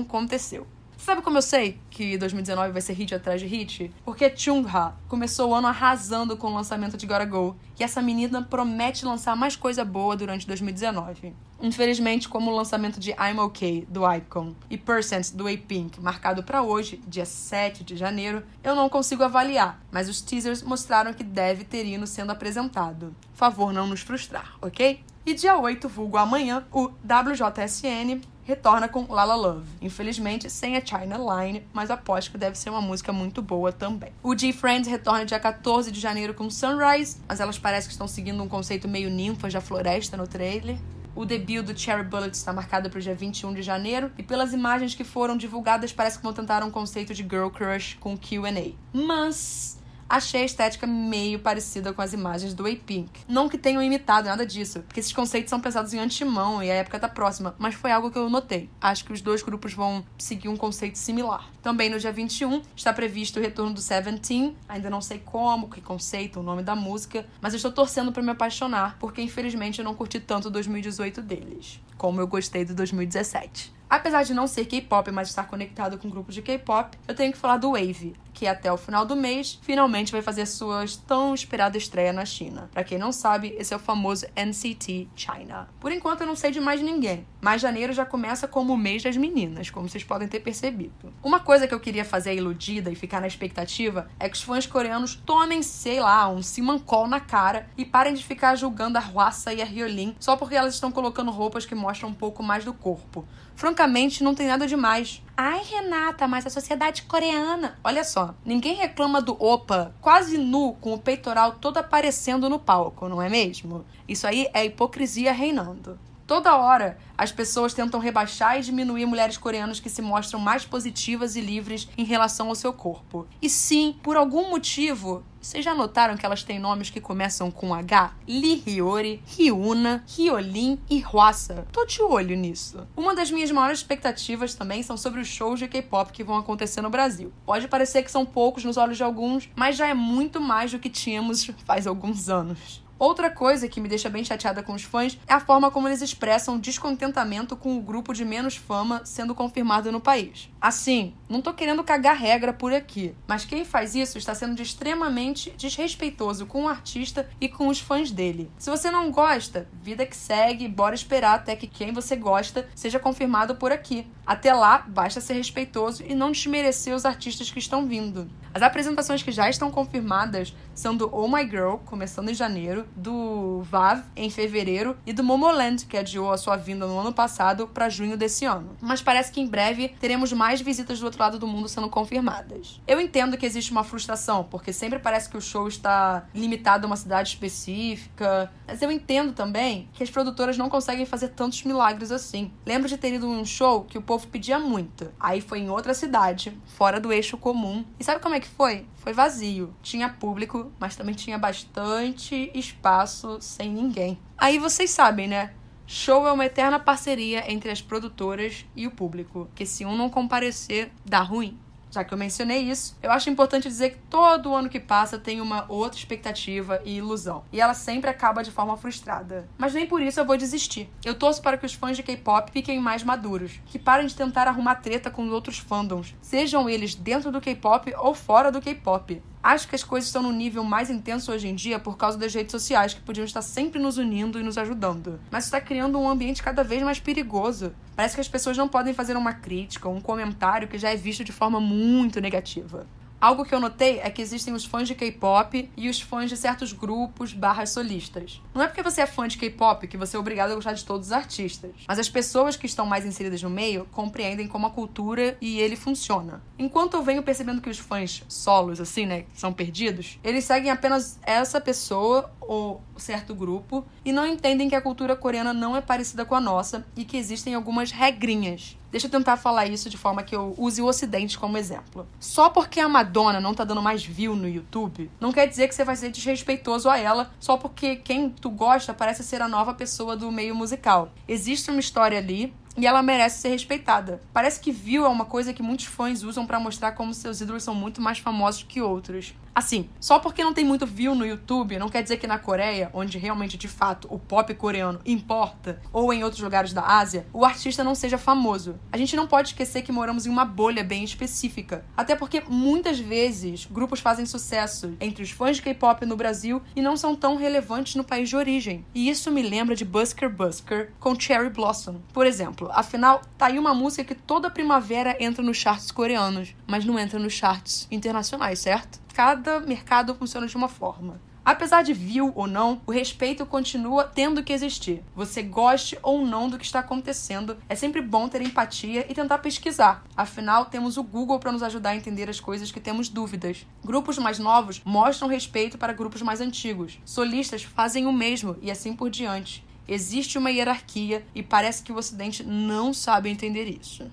aconteceu. 0.00 0.66
Sabe 1.06 1.22
como 1.22 1.38
eu 1.38 1.42
sei 1.42 1.78
que 1.88 2.18
2019 2.18 2.72
vai 2.72 2.82
ser 2.82 2.92
hit 2.94 3.14
atrás 3.14 3.40
de 3.40 3.46
hit? 3.46 3.92
Porque 4.04 4.28
Chungha 4.36 4.92
começou 5.06 5.50
o 5.50 5.54
ano 5.54 5.68
arrasando 5.68 6.36
com 6.36 6.48
o 6.48 6.54
lançamento 6.54 6.96
de 6.96 7.06
Gotta 7.06 7.24
Go. 7.24 7.56
E 7.78 7.84
essa 7.84 8.02
menina 8.02 8.42
promete 8.42 9.06
lançar 9.06 9.36
mais 9.36 9.54
coisa 9.54 9.84
boa 9.84 10.16
durante 10.16 10.48
2019. 10.48 11.32
Infelizmente, 11.62 12.28
como 12.28 12.50
o 12.50 12.56
lançamento 12.56 12.98
de 12.98 13.12
I'm 13.12 13.38
OK, 13.38 13.86
do 13.88 14.02
Icon, 14.14 14.56
e 14.68 14.76
Percent, 14.76 15.30
do 15.30 15.46
A-Pink, 15.46 16.00
marcado 16.00 16.42
para 16.42 16.62
hoje, 16.62 17.00
dia 17.06 17.24
7 17.24 17.84
de 17.84 17.96
janeiro, 17.96 18.42
eu 18.64 18.74
não 18.74 18.88
consigo 18.88 19.22
avaliar, 19.22 19.80
mas 19.92 20.08
os 20.08 20.20
teasers 20.20 20.60
mostraram 20.60 21.14
que 21.14 21.22
deve 21.22 21.62
ter 21.62 21.86
hino 21.86 22.08
sendo 22.08 22.32
apresentado. 22.32 23.14
Favor 23.32 23.72
não 23.72 23.86
nos 23.86 24.00
frustrar, 24.00 24.56
ok? 24.60 25.04
E 25.24 25.34
dia 25.34 25.56
8, 25.56 25.88
vulgo 25.88 26.16
amanhã, 26.16 26.66
o 26.72 26.90
WJSN 27.04 28.20
retorna 28.46 28.88
com 28.88 29.12
Lala 29.12 29.34
Love. 29.34 29.66
Infelizmente, 29.82 30.48
sem 30.48 30.76
a 30.76 30.84
China 30.84 31.18
Line, 31.18 31.66
mas 31.72 31.90
aposto 31.90 32.30
que 32.30 32.38
deve 32.38 32.56
ser 32.56 32.70
uma 32.70 32.80
música 32.80 33.12
muito 33.12 33.42
boa 33.42 33.72
também. 33.72 34.12
O 34.22 34.38
G-Friends 34.38 34.88
retorna 34.88 35.26
dia 35.26 35.40
14 35.40 35.90
de 35.90 35.98
janeiro 35.98 36.32
com 36.32 36.48
Sunrise, 36.48 37.18
mas 37.28 37.40
elas 37.40 37.58
parecem 37.58 37.88
que 37.88 37.92
estão 37.92 38.06
seguindo 38.06 38.40
um 38.40 38.48
conceito 38.48 38.86
meio 38.86 39.10
ninfas 39.10 39.52
da 39.52 39.60
floresta 39.60 40.16
no 40.16 40.28
trailer. 40.28 40.78
O 41.16 41.24
debut 41.24 41.64
do 41.64 41.76
Cherry 41.76 42.04
Bullet 42.04 42.36
está 42.36 42.52
marcado 42.52 42.88
para 42.88 42.98
o 42.98 43.02
dia 43.02 43.14
21 43.14 43.54
de 43.54 43.62
janeiro, 43.62 44.12
e 44.16 44.22
pelas 44.22 44.52
imagens 44.52 44.94
que 44.94 45.02
foram 45.02 45.36
divulgadas, 45.36 45.92
parece 45.92 46.18
que 46.18 46.22
vão 46.22 46.32
tentar 46.32 46.62
um 46.62 46.70
conceito 46.70 47.14
de 47.14 47.22
girl 47.22 47.48
crush 47.48 47.96
com 47.98 48.16
QA. 48.16 48.74
Mas 48.92 49.75
achei 50.08 50.42
a 50.42 50.44
estética 50.44 50.86
meio 50.86 51.38
parecida 51.38 51.92
com 51.92 52.02
as 52.02 52.12
imagens 52.12 52.54
do 52.54 52.66
A-Pink. 52.66 53.22
Não 53.28 53.48
que 53.48 53.58
tenham 53.58 53.82
imitado 53.82 54.28
nada 54.28 54.46
disso, 54.46 54.80
porque 54.82 55.00
esses 55.00 55.12
conceitos 55.12 55.50
são 55.50 55.60
pensados 55.60 55.92
em 55.92 55.98
antemão 55.98 56.62
e 56.62 56.70
a 56.70 56.74
época 56.74 56.98
tá 56.98 57.08
próxima, 57.08 57.54
mas 57.58 57.74
foi 57.74 57.90
algo 57.90 58.10
que 58.10 58.18
eu 58.18 58.30
notei. 58.30 58.70
Acho 58.80 59.04
que 59.04 59.12
os 59.12 59.20
dois 59.20 59.42
grupos 59.42 59.72
vão 59.72 60.04
seguir 60.18 60.48
um 60.48 60.56
conceito 60.56 60.98
similar. 60.98 61.50
Também 61.62 61.90
no 61.90 61.98
dia 61.98 62.12
21 62.12 62.62
está 62.74 62.92
previsto 62.92 63.38
o 63.38 63.42
retorno 63.42 63.74
do 63.74 63.80
Seventeen, 63.80 64.56
ainda 64.68 64.88
não 64.88 65.00
sei 65.00 65.18
como, 65.18 65.68
que 65.68 65.80
conceito, 65.80 66.40
o 66.40 66.42
nome 66.42 66.62
da 66.62 66.76
música, 66.76 67.26
mas 67.40 67.52
eu 67.52 67.56
estou 67.56 67.72
torcendo 67.72 68.12
para 68.12 68.22
me 68.22 68.30
apaixonar, 68.30 68.96
porque 68.98 69.20
infelizmente 69.20 69.78
eu 69.78 69.84
não 69.84 69.94
curti 69.94 70.20
tanto 70.20 70.48
o 70.48 70.50
2018 70.50 71.22
deles, 71.22 71.80
como 71.96 72.20
eu 72.20 72.26
gostei 72.26 72.64
do 72.64 72.74
2017. 72.74 73.74
Apesar 73.88 74.24
de 74.24 74.34
não 74.34 74.46
ser 74.46 74.64
K-pop, 74.64 75.10
mas 75.12 75.28
estar 75.28 75.44
conectado 75.44 75.96
com 75.96 76.10
grupos 76.10 76.34
de 76.34 76.42
K-pop, 76.42 76.98
eu 77.06 77.14
tenho 77.14 77.32
que 77.32 77.38
falar 77.38 77.56
do 77.56 77.72
Wave, 77.72 78.16
que 78.36 78.46
até 78.46 78.70
o 78.70 78.76
final 78.76 79.06
do 79.06 79.16
mês 79.16 79.58
finalmente 79.62 80.12
vai 80.12 80.20
fazer 80.20 80.44
sua 80.44 80.84
tão 81.06 81.32
esperada 81.32 81.78
estreia 81.78 82.12
na 82.12 82.26
China. 82.26 82.68
Para 82.70 82.84
quem 82.84 82.98
não 82.98 83.10
sabe, 83.10 83.54
esse 83.58 83.72
é 83.72 83.76
o 83.76 83.80
famoso 83.80 84.26
NCT 84.36 85.08
China. 85.16 85.68
Por 85.80 85.90
enquanto 85.90 86.20
eu 86.20 86.26
não 86.26 86.36
sei 86.36 86.50
de 86.50 86.60
mais 86.60 86.82
ninguém, 86.82 87.26
mas 87.40 87.62
janeiro 87.62 87.94
já 87.94 88.04
começa 88.04 88.46
como 88.46 88.74
o 88.74 88.76
mês 88.76 89.02
das 89.02 89.16
meninas, 89.16 89.70
como 89.70 89.88
vocês 89.88 90.04
podem 90.04 90.28
ter 90.28 90.40
percebido. 90.40 91.14
Uma 91.22 91.40
coisa 91.40 91.66
que 91.66 91.72
eu 91.72 91.80
queria 91.80 92.04
fazer 92.04 92.34
iludida 92.34 92.90
e 92.90 92.94
ficar 92.94 93.22
na 93.22 93.26
expectativa 93.26 94.10
é 94.20 94.28
que 94.28 94.36
os 94.36 94.42
fãs 94.42 94.66
coreanos 94.66 95.14
tomem, 95.24 95.62
sei 95.62 96.00
lá, 96.00 96.28
um 96.28 96.42
Simancol 96.42 97.06
na 97.06 97.20
cara 97.20 97.66
e 97.74 97.86
parem 97.86 98.12
de 98.12 98.22
ficar 98.22 98.54
julgando 98.56 98.98
a 98.98 99.00
Hwasa 99.00 99.54
e 99.54 99.62
a 99.62 99.64
Hyolyn 99.64 100.14
só 100.20 100.36
porque 100.36 100.56
elas 100.56 100.74
estão 100.74 100.92
colocando 100.92 101.30
roupas 101.30 101.64
que 101.64 101.74
mostram 101.86 102.08
um 102.08 102.14
pouco 102.14 102.42
mais 102.42 102.64
do 102.64 102.74
corpo 102.74 103.24
francamente, 103.56 104.22
não 104.22 104.34
tem 104.34 104.46
nada 104.46 104.66
demais. 104.66 105.22
Ai, 105.36 105.62
Renata, 105.64 106.28
mas 106.28 106.46
a 106.46 106.50
sociedade 106.50 107.02
coreana. 107.02 107.78
Olha 107.82 108.04
só, 108.04 108.34
ninguém 108.44 108.74
reclama 108.74 109.20
do 109.20 109.32
Opa 109.42 109.94
quase 110.00 110.36
nu, 110.36 110.74
com 110.74 110.92
o 110.92 110.98
peitoral 110.98 111.52
todo 111.52 111.78
aparecendo 111.78 112.48
no 112.50 112.58
palco, 112.58 113.08
não 113.08 113.20
é 113.20 113.28
mesmo? 113.28 113.84
Isso 114.06 114.26
aí 114.26 114.48
é 114.52 114.64
hipocrisia 114.64 115.32
reinando. 115.32 115.98
Toda 116.26 116.56
hora, 116.56 116.98
as 117.16 117.30
pessoas 117.30 117.72
tentam 117.72 118.00
rebaixar 118.00 118.58
e 118.58 118.62
diminuir 118.62 119.06
mulheres 119.06 119.38
coreanas 119.38 119.78
que 119.78 119.88
se 119.88 120.02
mostram 120.02 120.40
mais 120.40 120.64
positivas 120.64 121.36
e 121.36 121.40
livres 121.40 121.88
em 121.96 122.04
relação 122.04 122.48
ao 122.48 122.54
seu 122.56 122.72
corpo. 122.72 123.28
E 123.40 123.48
sim, 123.48 123.96
por 124.02 124.16
algum 124.16 124.50
motivo, 124.50 125.22
vocês 125.46 125.64
já 125.64 125.76
notaram 125.76 126.16
que 126.16 126.26
elas 126.26 126.42
têm 126.42 126.58
nomes 126.58 126.90
que 126.90 127.00
começam 127.00 127.52
com 127.52 127.72
H? 127.72 128.12
Li 128.26 128.64
Hyori, 128.66 129.22
Hyuna, 129.38 130.04
Hyolin 130.08 130.76
e 130.90 131.00
Hwasa. 131.00 131.64
Tô 131.70 131.84
de 131.86 132.02
olho 132.02 132.36
nisso. 132.36 132.84
Uma 132.96 133.14
das 133.14 133.30
minhas 133.30 133.52
maiores 133.52 133.78
expectativas 133.78 134.56
também 134.56 134.82
são 134.82 134.96
sobre 134.96 135.20
os 135.20 135.28
shows 135.28 135.60
de 135.60 135.68
K-pop 135.68 136.10
que 136.10 136.24
vão 136.24 136.36
acontecer 136.36 136.80
no 136.80 136.90
Brasil. 136.90 137.32
Pode 137.44 137.68
parecer 137.68 138.02
que 138.02 138.10
são 138.10 138.26
poucos 138.26 138.64
nos 138.64 138.76
olhos 138.76 138.96
de 138.96 139.04
alguns, 139.04 139.48
mas 139.54 139.76
já 139.76 139.86
é 139.86 139.94
muito 139.94 140.40
mais 140.40 140.72
do 140.72 140.80
que 140.80 140.90
tínhamos 140.90 141.44
faz 141.64 141.86
alguns 141.86 142.28
anos. 142.28 142.84
Outra 142.98 143.28
coisa 143.28 143.68
que 143.68 143.78
me 143.78 143.90
deixa 143.90 144.08
bem 144.08 144.24
chateada 144.24 144.62
com 144.62 144.72
os 144.72 144.82
fãs 144.82 145.18
é 145.26 145.34
a 145.34 145.38
forma 145.38 145.70
como 145.70 145.86
eles 145.86 146.00
expressam 146.00 146.58
descontentamento 146.58 147.54
com 147.54 147.76
o 147.76 147.82
grupo 147.82 148.14
de 148.14 148.24
menos 148.24 148.56
fama 148.56 149.02
sendo 149.04 149.34
confirmado 149.34 149.92
no 149.92 150.00
país. 150.00 150.48
Assim, 150.66 151.14
não 151.28 151.40
tô 151.40 151.54
querendo 151.54 151.84
cagar 151.84 152.16
regra 152.16 152.52
por 152.52 152.72
aqui, 152.72 153.14
mas 153.28 153.44
quem 153.44 153.64
faz 153.64 153.94
isso 153.94 154.18
está 154.18 154.34
sendo 154.34 154.60
extremamente 154.60 155.52
desrespeitoso 155.56 156.44
com 156.44 156.64
o 156.64 156.68
artista 156.68 157.28
e 157.40 157.48
com 157.48 157.68
os 157.68 157.78
fãs 157.78 158.10
dele. 158.10 158.50
Se 158.58 158.68
você 158.68 158.90
não 158.90 159.12
gosta, 159.12 159.68
vida 159.80 160.04
que 160.04 160.16
segue, 160.16 160.66
bora 160.66 160.92
esperar 160.92 161.36
até 161.36 161.54
que 161.54 161.68
quem 161.68 161.92
você 161.92 162.16
gosta 162.16 162.68
seja 162.74 162.98
confirmado 162.98 163.54
por 163.54 163.70
aqui. 163.70 164.08
Até 164.26 164.52
lá, 164.52 164.78
basta 164.78 165.20
ser 165.20 165.34
respeitoso 165.34 166.02
e 166.04 166.12
não 166.12 166.32
desmerecer 166.32 166.92
os 166.92 167.04
artistas 167.04 167.48
que 167.48 167.60
estão 167.60 167.86
vindo. 167.86 168.28
As 168.52 168.62
apresentações 168.62 169.22
que 169.22 169.30
já 169.30 169.48
estão 169.48 169.70
confirmadas 169.70 170.52
são 170.74 170.96
do 170.96 171.08
Oh 171.14 171.28
My 171.28 171.48
Girl, 171.48 171.76
começando 171.84 172.30
em 172.30 172.34
janeiro, 172.34 172.86
do 172.96 173.62
VAV, 173.62 174.02
em 174.16 174.30
fevereiro, 174.30 174.96
e 175.06 175.12
do 175.12 175.22
Momoland, 175.22 175.84
que 175.86 175.96
adiou 175.96 176.32
a 176.32 176.38
sua 176.38 176.56
vinda 176.56 176.86
no 176.86 176.98
ano 176.98 177.12
passado 177.12 177.68
para 177.68 177.88
junho 177.88 178.16
desse 178.16 178.44
ano. 178.44 178.76
Mas 178.80 179.02
parece 179.02 179.30
que 179.30 179.40
em 179.40 179.46
breve 179.46 179.88
teremos 180.00 180.32
mais 180.32 180.55
visitas 180.60 180.98
do 180.98 181.04
outro 181.06 181.20
lado 181.20 181.38
do 181.38 181.46
mundo 181.46 181.68
sendo 181.68 181.88
confirmadas. 181.88 182.80
Eu 182.86 183.00
entendo 183.00 183.36
que 183.36 183.46
existe 183.46 183.70
uma 183.70 183.84
frustração, 183.84 184.44
porque 184.44 184.72
sempre 184.72 184.98
parece 184.98 185.28
que 185.28 185.36
o 185.36 185.40
show 185.40 185.68
está 185.68 186.26
limitado 186.34 186.86
a 186.86 186.88
uma 186.88 186.96
cidade 186.96 187.30
específica, 187.30 188.50
mas 188.66 188.82
eu 188.82 188.90
entendo 188.90 189.32
também 189.32 189.88
que 189.92 190.02
as 190.02 190.10
produtoras 190.10 190.56
não 190.56 190.68
conseguem 190.68 191.06
fazer 191.06 191.28
tantos 191.28 191.62
milagres 191.64 192.10
assim. 192.10 192.50
Lembro 192.64 192.88
de 192.88 192.96
ter 192.96 193.14
ido 193.14 193.28
um 193.28 193.44
show 193.44 193.84
que 193.84 193.98
o 193.98 194.02
povo 194.02 194.26
pedia 194.28 194.58
muito. 194.58 195.12
Aí 195.18 195.40
foi 195.40 195.60
em 195.60 195.70
outra 195.70 195.94
cidade, 195.94 196.56
fora 196.66 197.00
do 197.00 197.12
eixo 197.12 197.36
comum. 197.36 197.84
E 197.98 198.04
sabe 198.04 198.20
como 198.20 198.34
é 198.34 198.40
que 198.40 198.48
foi? 198.48 198.86
Foi 198.96 199.12
vazio. 199.12 199.74
Tinha 199.82 200.08
público, 200.08 200.72
mas 200.78 200.96
também 200.96 201.14
tinha 201.14 201.38
bastante 201.38 202.50
espaço 202.54 203.38
sem 203.40 203.70
ninguém. 203.70 204.18
Aí 204.36 204.58
vocês 204.58 204.90
sabem, 204.90 205.28
né? 205.28 205.52
Show 205.86 206.26
é 206.26 206.32
uma 206.32 206.44
eterna 206.44 206.78
parceria 206.80 207.50
entre 207.50 207.70
as 207.70 207.80
produtoras 207.80 208.66
e 208.74 208.86
o 208.86 208.90
público, 208.90 209.48
que 209.54 209.64
se 209.64 209.84
um 209.84 209.96
não 209.96 210.10
comparecer, 210.10 210.90
dá 211.04 211.20
ruim 211.20 211.56
já 211.96 212.04
que 212.04 212.12
eu 212.12 212.18
mencionei 212.18 212.58
isso, 212.58 212.94
eu 213.02 213.10
acho 213.10 213.30
importante 213.30 213.68
dizer 213.68 213.90
que 213.90 213.98
todo 214.10 214.54
ano 214.54 214.68
que 214.68 214.78
passa 214.78 215.18
tem 215.18 215.40
uma 215.40 215.64
outra 215.66 215.98
expectativa 215.98 216.80
e 216.84 216.98
ilusão. 216.98 217.42
E 217.50 217.58
ela 217.58 217.72
sempre 217.72 218.10
acaba 218.10 218.44
de 218.44 218.50
forma 218.50 218.76
frustrada. 218.76 219.48
Mas 219.56 219.72
nem 219.72 219.86
por 219.86 220.02
isso 220.02 220.20
eu 220.20 220.26
vou 220.26 220.36
desistir. 220.36 220.90
Eu 221.02 221.14
torço 221.14 221.40
para 221.40 221.56
que 221.56 221.64
os 221.64 221.72
fãs 221.72 221.96
de 221.96 222.02
K-pop 222.02 222.50
fiquem 222.50 222.78
mais 222.78 223.02
maduros, 223.02 223.60
que 223.66 223.78
parem 223.78 224.06
de 224.06 224.14
tentar 224.14 224.46
arrumar 224.46 224.76
treta 224.76 225.10
com 225.10 225.26
outros 225.30 225.58
fandoms, 225.58 226.14
sejam 226.20 226.68
eles 226.68 226.94
dentro 226.94 227.32
do 227.32 227.40
K-pop 227.40 227.90
ou 227.96 228.14
fora 228.14 228.52
do 228.52 228.60
K-pop. 228.60 229.22
Acho 229.46 229.68
que 229.68 229.76
as 229.76 229.84
coisas 229.84 230.08
estão 230.08 230.24
num 230.24 230.32
nível 230.32 230.64
mais 230.64 230.90
intenso 230.90 231.30
hoje 231.30 231.46
em 231.46 231.54
dia 231.54 231.78
por 231.78 231.96
causa 231.96 232.18
das 232.18 232.34
redes 232.34 232.50
sociais, 232.50 232.94
que 232.94 233.00
podiam 233.00 233.24
estar 233.24 233.42
sempre 233.42 233.80
nos 233.80 233.96
unindo 233.96 234.40
e 234.40 234.42
nos 234.42 234.58
ajudando. 234.58 235.20
Mas 235.30 235.44
está 235.44 235.60
criando 235.60 236.00
um 236.00 236.08
ambiente 236.08 236.42
cada 236.42 236.64
vez 236.64 236.82
mais 236.82 236.98
perigoso. 236.98 237.72
Parece 237.94 238.16
que 238.16 238.20
as 238.20 238.26
pessoas 238.26 238.56
não 238.56 238.66
podem 238.66 238.92
fazer 238.92 239.16
uma 239.16 239.32
crítica, 239.32 239.88
um 239.88 240.00
comentário 240.00 240.66
que 240.66 240.76
já 240.76 240.90
é 240.90 240.96
visto 240.96 241.22
de 241.22 241.30
forma 241.30 241.60
muito 241.60 242.20
negativa. 242.20 242.88
Algo 243.20 243.44
que 243.44 243.54
eu 243.54 243.60
notei 243.60 243.98
é 244.00 244.10
que 244.10 244.20
existem 244.20 244.52
os 244.52 244.64
fãs 244.64 244.86
de 244.86 244.94
K-pop 244.94 245.70
e 245.76 245.88
os 245.88 246.00
fãs 246.00 246.28
de 246.28 246.36
certos 246.36 246.72
grupos 246.72 247.32
barras 247.32 247.70
solistas. 247.70 248.42
Não 248.54 248.62
é 248.62 248.66
porque 248.66 248.82
você 248.82 249.00
é 249.00 249.06
fã 249.06 249.26
de 249.26 249.38
K-pop 249.38 249.88
que 249.88 249.96
você 249.96 250.16
é 250.16 250.20
obrigado 250.20 250.50
a 250.50 250.54
gostar 250.54 250.74
de 250.74 250.84
todos 250.84 251.06
os 251.06 251.12
artistas, 251.12 251.72
mas 251.88 251.98
as 251.98 252.10
pessoas 252.10 252.56
que 252.56 252.66
estão 252.66 252.84
mais 252.84 253.06
inseridas 253.06 253.42
no 253.42 253.48
meio 253.48 253.86
compreendem 253.90 254.46
como 254.46 254.66
a 254.66 254.70
cultura 254.70 255.36
e 255.40 255.58
ele 255.58 255.76
funciona. 255.76 256.42
Enquanto 256.58 256.94
eu 256.94 257.02
venho 257.02 257.22
percebendo 257.22 257.62
que 257.62 257.70
os 257.70 257.78
fãs 257.78 258.22
solos, 258.28 258.80
assim, 258.80 259.06
né, 259.06 259.24
são 259.34 259.52
perdidos, 259.52 260.18
eles 260.22 260.44
seguem 260.44 260.70
apenas 260.70 261.18
essa 261.22 261.60
pessoa 261.60 262.30
ou 262.40 262.82
certo 262.98 263.34
grupo 263.34 263.84
e 264.04 264.12
não 264.12 264.26
entendem 264.26 264.68
que 264.68 264.74
a 264.74 264.80
cultura 264.80 265.16
coreana 265.16 265.54
não 265.54 265.74
é 265.74 265.80
parecida 265.80 266.24
com 266.24 266.34
a 266.34 266.40
nossa 266.40 266.86
e 266.94 267.04
que 267.04 267.16
existem 267.16 267.54
algumas 267.54 267.90
regrinhas 267.90 268.76
Deixa 268.96 269.08
eu 269.08 269.10
tentar 269.10 269.36
falar 269.36 269.66
isso 269.66 269.90
de 269.90 269.98
forma 269.98 270.22
que 270.22 270.34
eu 270.34 270.54
use 270.56 270.80
o 270.80 270.86
Ocidente 270.86 271.38
como 271.38 271.58
exemplo. 271.58 272.08
Só 272.18 272.48
porque 272.48 272.80
a 272.80 272.88
Madonna 272.88 273.42
não 273.42 273.52
tá 273.52 273.62
dando 273.62 273.82
mais 273.82 274.02
view 274.02 274.34
no 274.34 274.48
YouTube, 274.48 275.10
não 275.20 275.32
quer 275.32 275.46
dizer 275.46 275.68
que 275.68 275.74
você 275.74 275.84
vai 275.84 275.96
ser 275.96 276.10
desrespeitoso 276.10 276.88
a 276.88 276.96
ela 276.96 277.30
só 277.38 277.58
porque 277.58 277.96
quem 277.96 278.30
tu 278.30 278.48
gosta 278.48 278.94
parece 278.94 279.22
ser 279.22 279.42
a 279.42 279.48
nova 279.48 279.74
pessoa 279.74 280.16
do 280.16 280.32
meio 280.32 280.54
musical. 280.54 281.12
Existe 281.28 281.70
uma 281.70 281.78
história 281.78 282.16
ali 282.16 282.54
e 282.74 282.86
ela 282.86 283.02
merece 283.02 283.42
ser 283.42 283.50
respeitada. 283.50 284.22
Parece 284.32 284.60
que 284.60 284.72
view 284.72 285.04
é 285.04 285.08
uma 285.08 285.26
coisa 285.26 285.52
que 285.52 285.62
muitos 285.62 285.84
fãs 285.84 286.22
usam 286.22 286.46
para 286.46 286.58
mostrar 286.58 286.92
como 286.92 287.12
seus 287.12 287.42
ídolos 287.42 287.64
são 287.64 287.74
muito 287.74 288.00
mais 288.00 288.18
famosos 288.18 288.62
que 288.62 288.80
outros. 288.80 289.34
Assim, 289.56 289.88
só 289.98 290.18
porque 290.18 290.44
não 290.44 290.52
tem 290.52 290.66
muito 290.66 290.84
view 290.84 291.14
no 291.14 291.24
YouTube, 291.24 291.78
não 291.78 291.88
quer 291.88 292.02
dizer 292.02 292.18
que 292.18 292.26
na 292.26 292.38
Coreia, 292.38 292.90
onde 292.92 293.16
realmente 293.16 293.56
de 293.56 293.66
fato 293.66 294.06
o 294.10 294.18
pop 294.18 294.52
coreano 294.52 295.00
importa, 295.06 295.80
ou 295.94 296.12
em 296.12 296.22
outros 296.22 296.42
lugares 296.42 296.74
da 296.74 296.82
Ásia, 296.82 297.26
o 297.32 297.42
artista 297.42 297.82
não 297.82 297.94
seja 297.94 298.18
famoso. 298.18 298.78
A 298.92 298.98
gente 298.98 299.16
não 299.16 299.26
pode 299.26 299.48
esquecer 299.48 299.80
que 299.80 299.90
moramos 299.90 300.26
em 300.26 300.28
uma 300.28 300.44
bolha 300.44 300.84
bem 300.84 301.02
específica. 301.02 301.86
Até 301.96 302.14
porque 302.14 302.42
muitas 302.46 302.98
vezes 302.98 303.64
grupos 303.64 303.98
fazem 303.98 304.26
sucesso 304.26 304.94
entre 305.00 305.22
os 305.22 305.30
fãs 305.30 305.56
de 305.56 305.62
K-pop 305.62 306.04
no 306.04 306.16
Brasil 306.16 306.60
e 306.76 306.82
não 306.82 306.94
são 306.94 307.16
tão 307.16 307.36
relevantes 307.36 307.94
no 307.94 308.04
país 308.04 308.28
de 308.28 308.36
origem. 308.36 308.84
E 308.94 309.08
isso 309.08 309.30
me 309.30 309.40
lembra 309.40 309.74
de 309.74 309.86
Busker 309.86 310.28
Busker 310.28 310.92
com 311.00 311.18
Cherry 311.18 311.48
Blossom. 311.48 311.96
Por 312.12 312.26
exemplo, 312.26 312.68
afinal, 312.74 313.22
tá 313.38 313.46
aí 313.46 313.58
uma 313.58 313.72
música 313.72 314.04
que 314.04 314.14
toda 314.14 314.50
primavera 314.50 315.16
entra 315.18 315.42
nos 315.42 315.56
charts 315.56 315.90
coreanos, 315.90 316.54
mas 316.66 316.84
não 316.84 316.98
entra 316.98 317.18
nos 317.18 317.32
charts 317.32 317.88
internacionais, 317.90 318.58
certo? 318.58 319.05
Cada 319.16 319.60
mercado 319.60 320.14
funciona 320.14 320.46
de 320.46 320.54
uma 320.54 320.68
forma. 320.68 321.18
Apesar 321.42 321.80
de 321.80 321.94
vil 321.94 322.32
ou 322.34 322.46
não, 322.46 322.82
o 322.86 322.92
respeito 322.92 323.46
continua 323.46 324.04
tendo 324.04 324.42
que 324.42 324.52
existir. 324.52 325.02
Você 325.14 325.42
goste 325.42 325.98
ou 326.02 326.26
não 326.26 326.50
do 326.50 326.58
que 326.58 326.66
está 326.66 326.80
acontecendo, 326.80 327.56
é 327.66 327.74
sempre 327.74 328.02
bom 328.02 328.28
ter 328.28 328.42
empatia 328.42 329.06
e 329.10 329.14
tentar 329.14 329.38
pesquisar. 329.38 330.04
Afinal, 330.14 330.66
temos 330.66 330.98
o 330.98 331.02
Google 331.02 331.38
para 331.38 331.50
nos 331.50 331.62
ajudar 331.62 331.90
a 331.90 331.96
entender 331.96 332.28
as 332.28 332.40
coisas 332.40 332.70
que 332.70 332.78
temos 332.78 333.08
dúvidas. 333.08 333.66
Grupos 333.82 334.18
mais 334.18 334.38
novos 334.38 334.82
mostram 334.84 335.28
respeito 335.28 335.78
para 335.78 335.94
grupos 335.94 336.20
mais 336.20 336.42
antigos. 336.42 336.98
Solistas 337.02 337.62
fazem 337.62 338.04
o 338.04 338.12
mesmo 338.12 338.58
e 338.60 338.70
assim 338.70 338.92
por 338.92 339.08
diante. 339.08 339.64
Existe 339.88 340.36
uma 340.36 340.50
hierarquia 340.50 341.24
e 341.34 341.42
parece 341.42 341.82
que 341.82 341.92
o 341.92 341.96
Ocidente 341.96 342.44
não 342.44 342.92
sabe 342.92 343.30
entender 343.30 343.64
isso. 343.64 344.10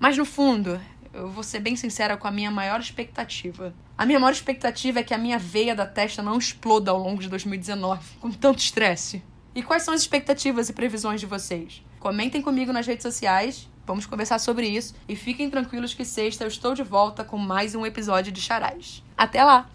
Mas 0.00 0.18
no 0.18 0.24
fundo, 0.24 0.80
eu 1.12 1.28
vou 1.28 1.42
ser 1.42 1.60
bem 1.60 1.76
sincera 1.76 2.16
com 2.16 2.26
a 2.26 2.30
minha 2.30 2.50
maior 2.50 2.80
expectativa. 2.80 3.74
A 4.00 4.06
minha 4.06 4.18
maior 4.18 4.32
expectativa 4.32 5.00
é 5.00 5.02
que 5.02 5.12
a 5.12 5.18
minha 5.18 5.38
veia 5.38 5.74
da 5.74 5.84
testa 5.84 6.22
não 6.22 6.38
exploda 6.38 6.90
ao 6.90 6.96
longo 6.96 7.20
de 7.20 7.28
2019, 7.28 8.00
com 8.18 8.30
tanto 8.30 8.58
estresse. 8.58 9.22
E 9.54 9.62
quais 9.62 9.82
são 9.82 9.92
as 9.92 10.00
expectativas 10.00 10.70
e 10.70 10.72
previsões 10.72 11.20
de 11.20 11.26
vocês? 11.26 11.84
Comentem 11.98 12.40
comigo 12.40 12.72
nas 12.72 12.86
redes 12.86 13.02
sociais, 13.02 13.68
vamos 13.86 14.06
conversar 14.06 14.38
sobre 14.38 14.66
isso 14.66 14.94
e 15.06 15.14
fiquem 15.14 15.50
tranquilos 15.50 15.92
que 15.92 16.06
sexta 16.06 16.44
eu 16.44 16.48
estou 16.48 16.72
de 16.72 16.82
volta 16.82 17.22
com 17.22 17.36
mais 17.36 17.74
um 17.74 17.84
episódio 17.84 18.32
de 18.32 18.40
Charais. 18.40 19.04
Até 19.18 19.44
lá! 19.44 19.68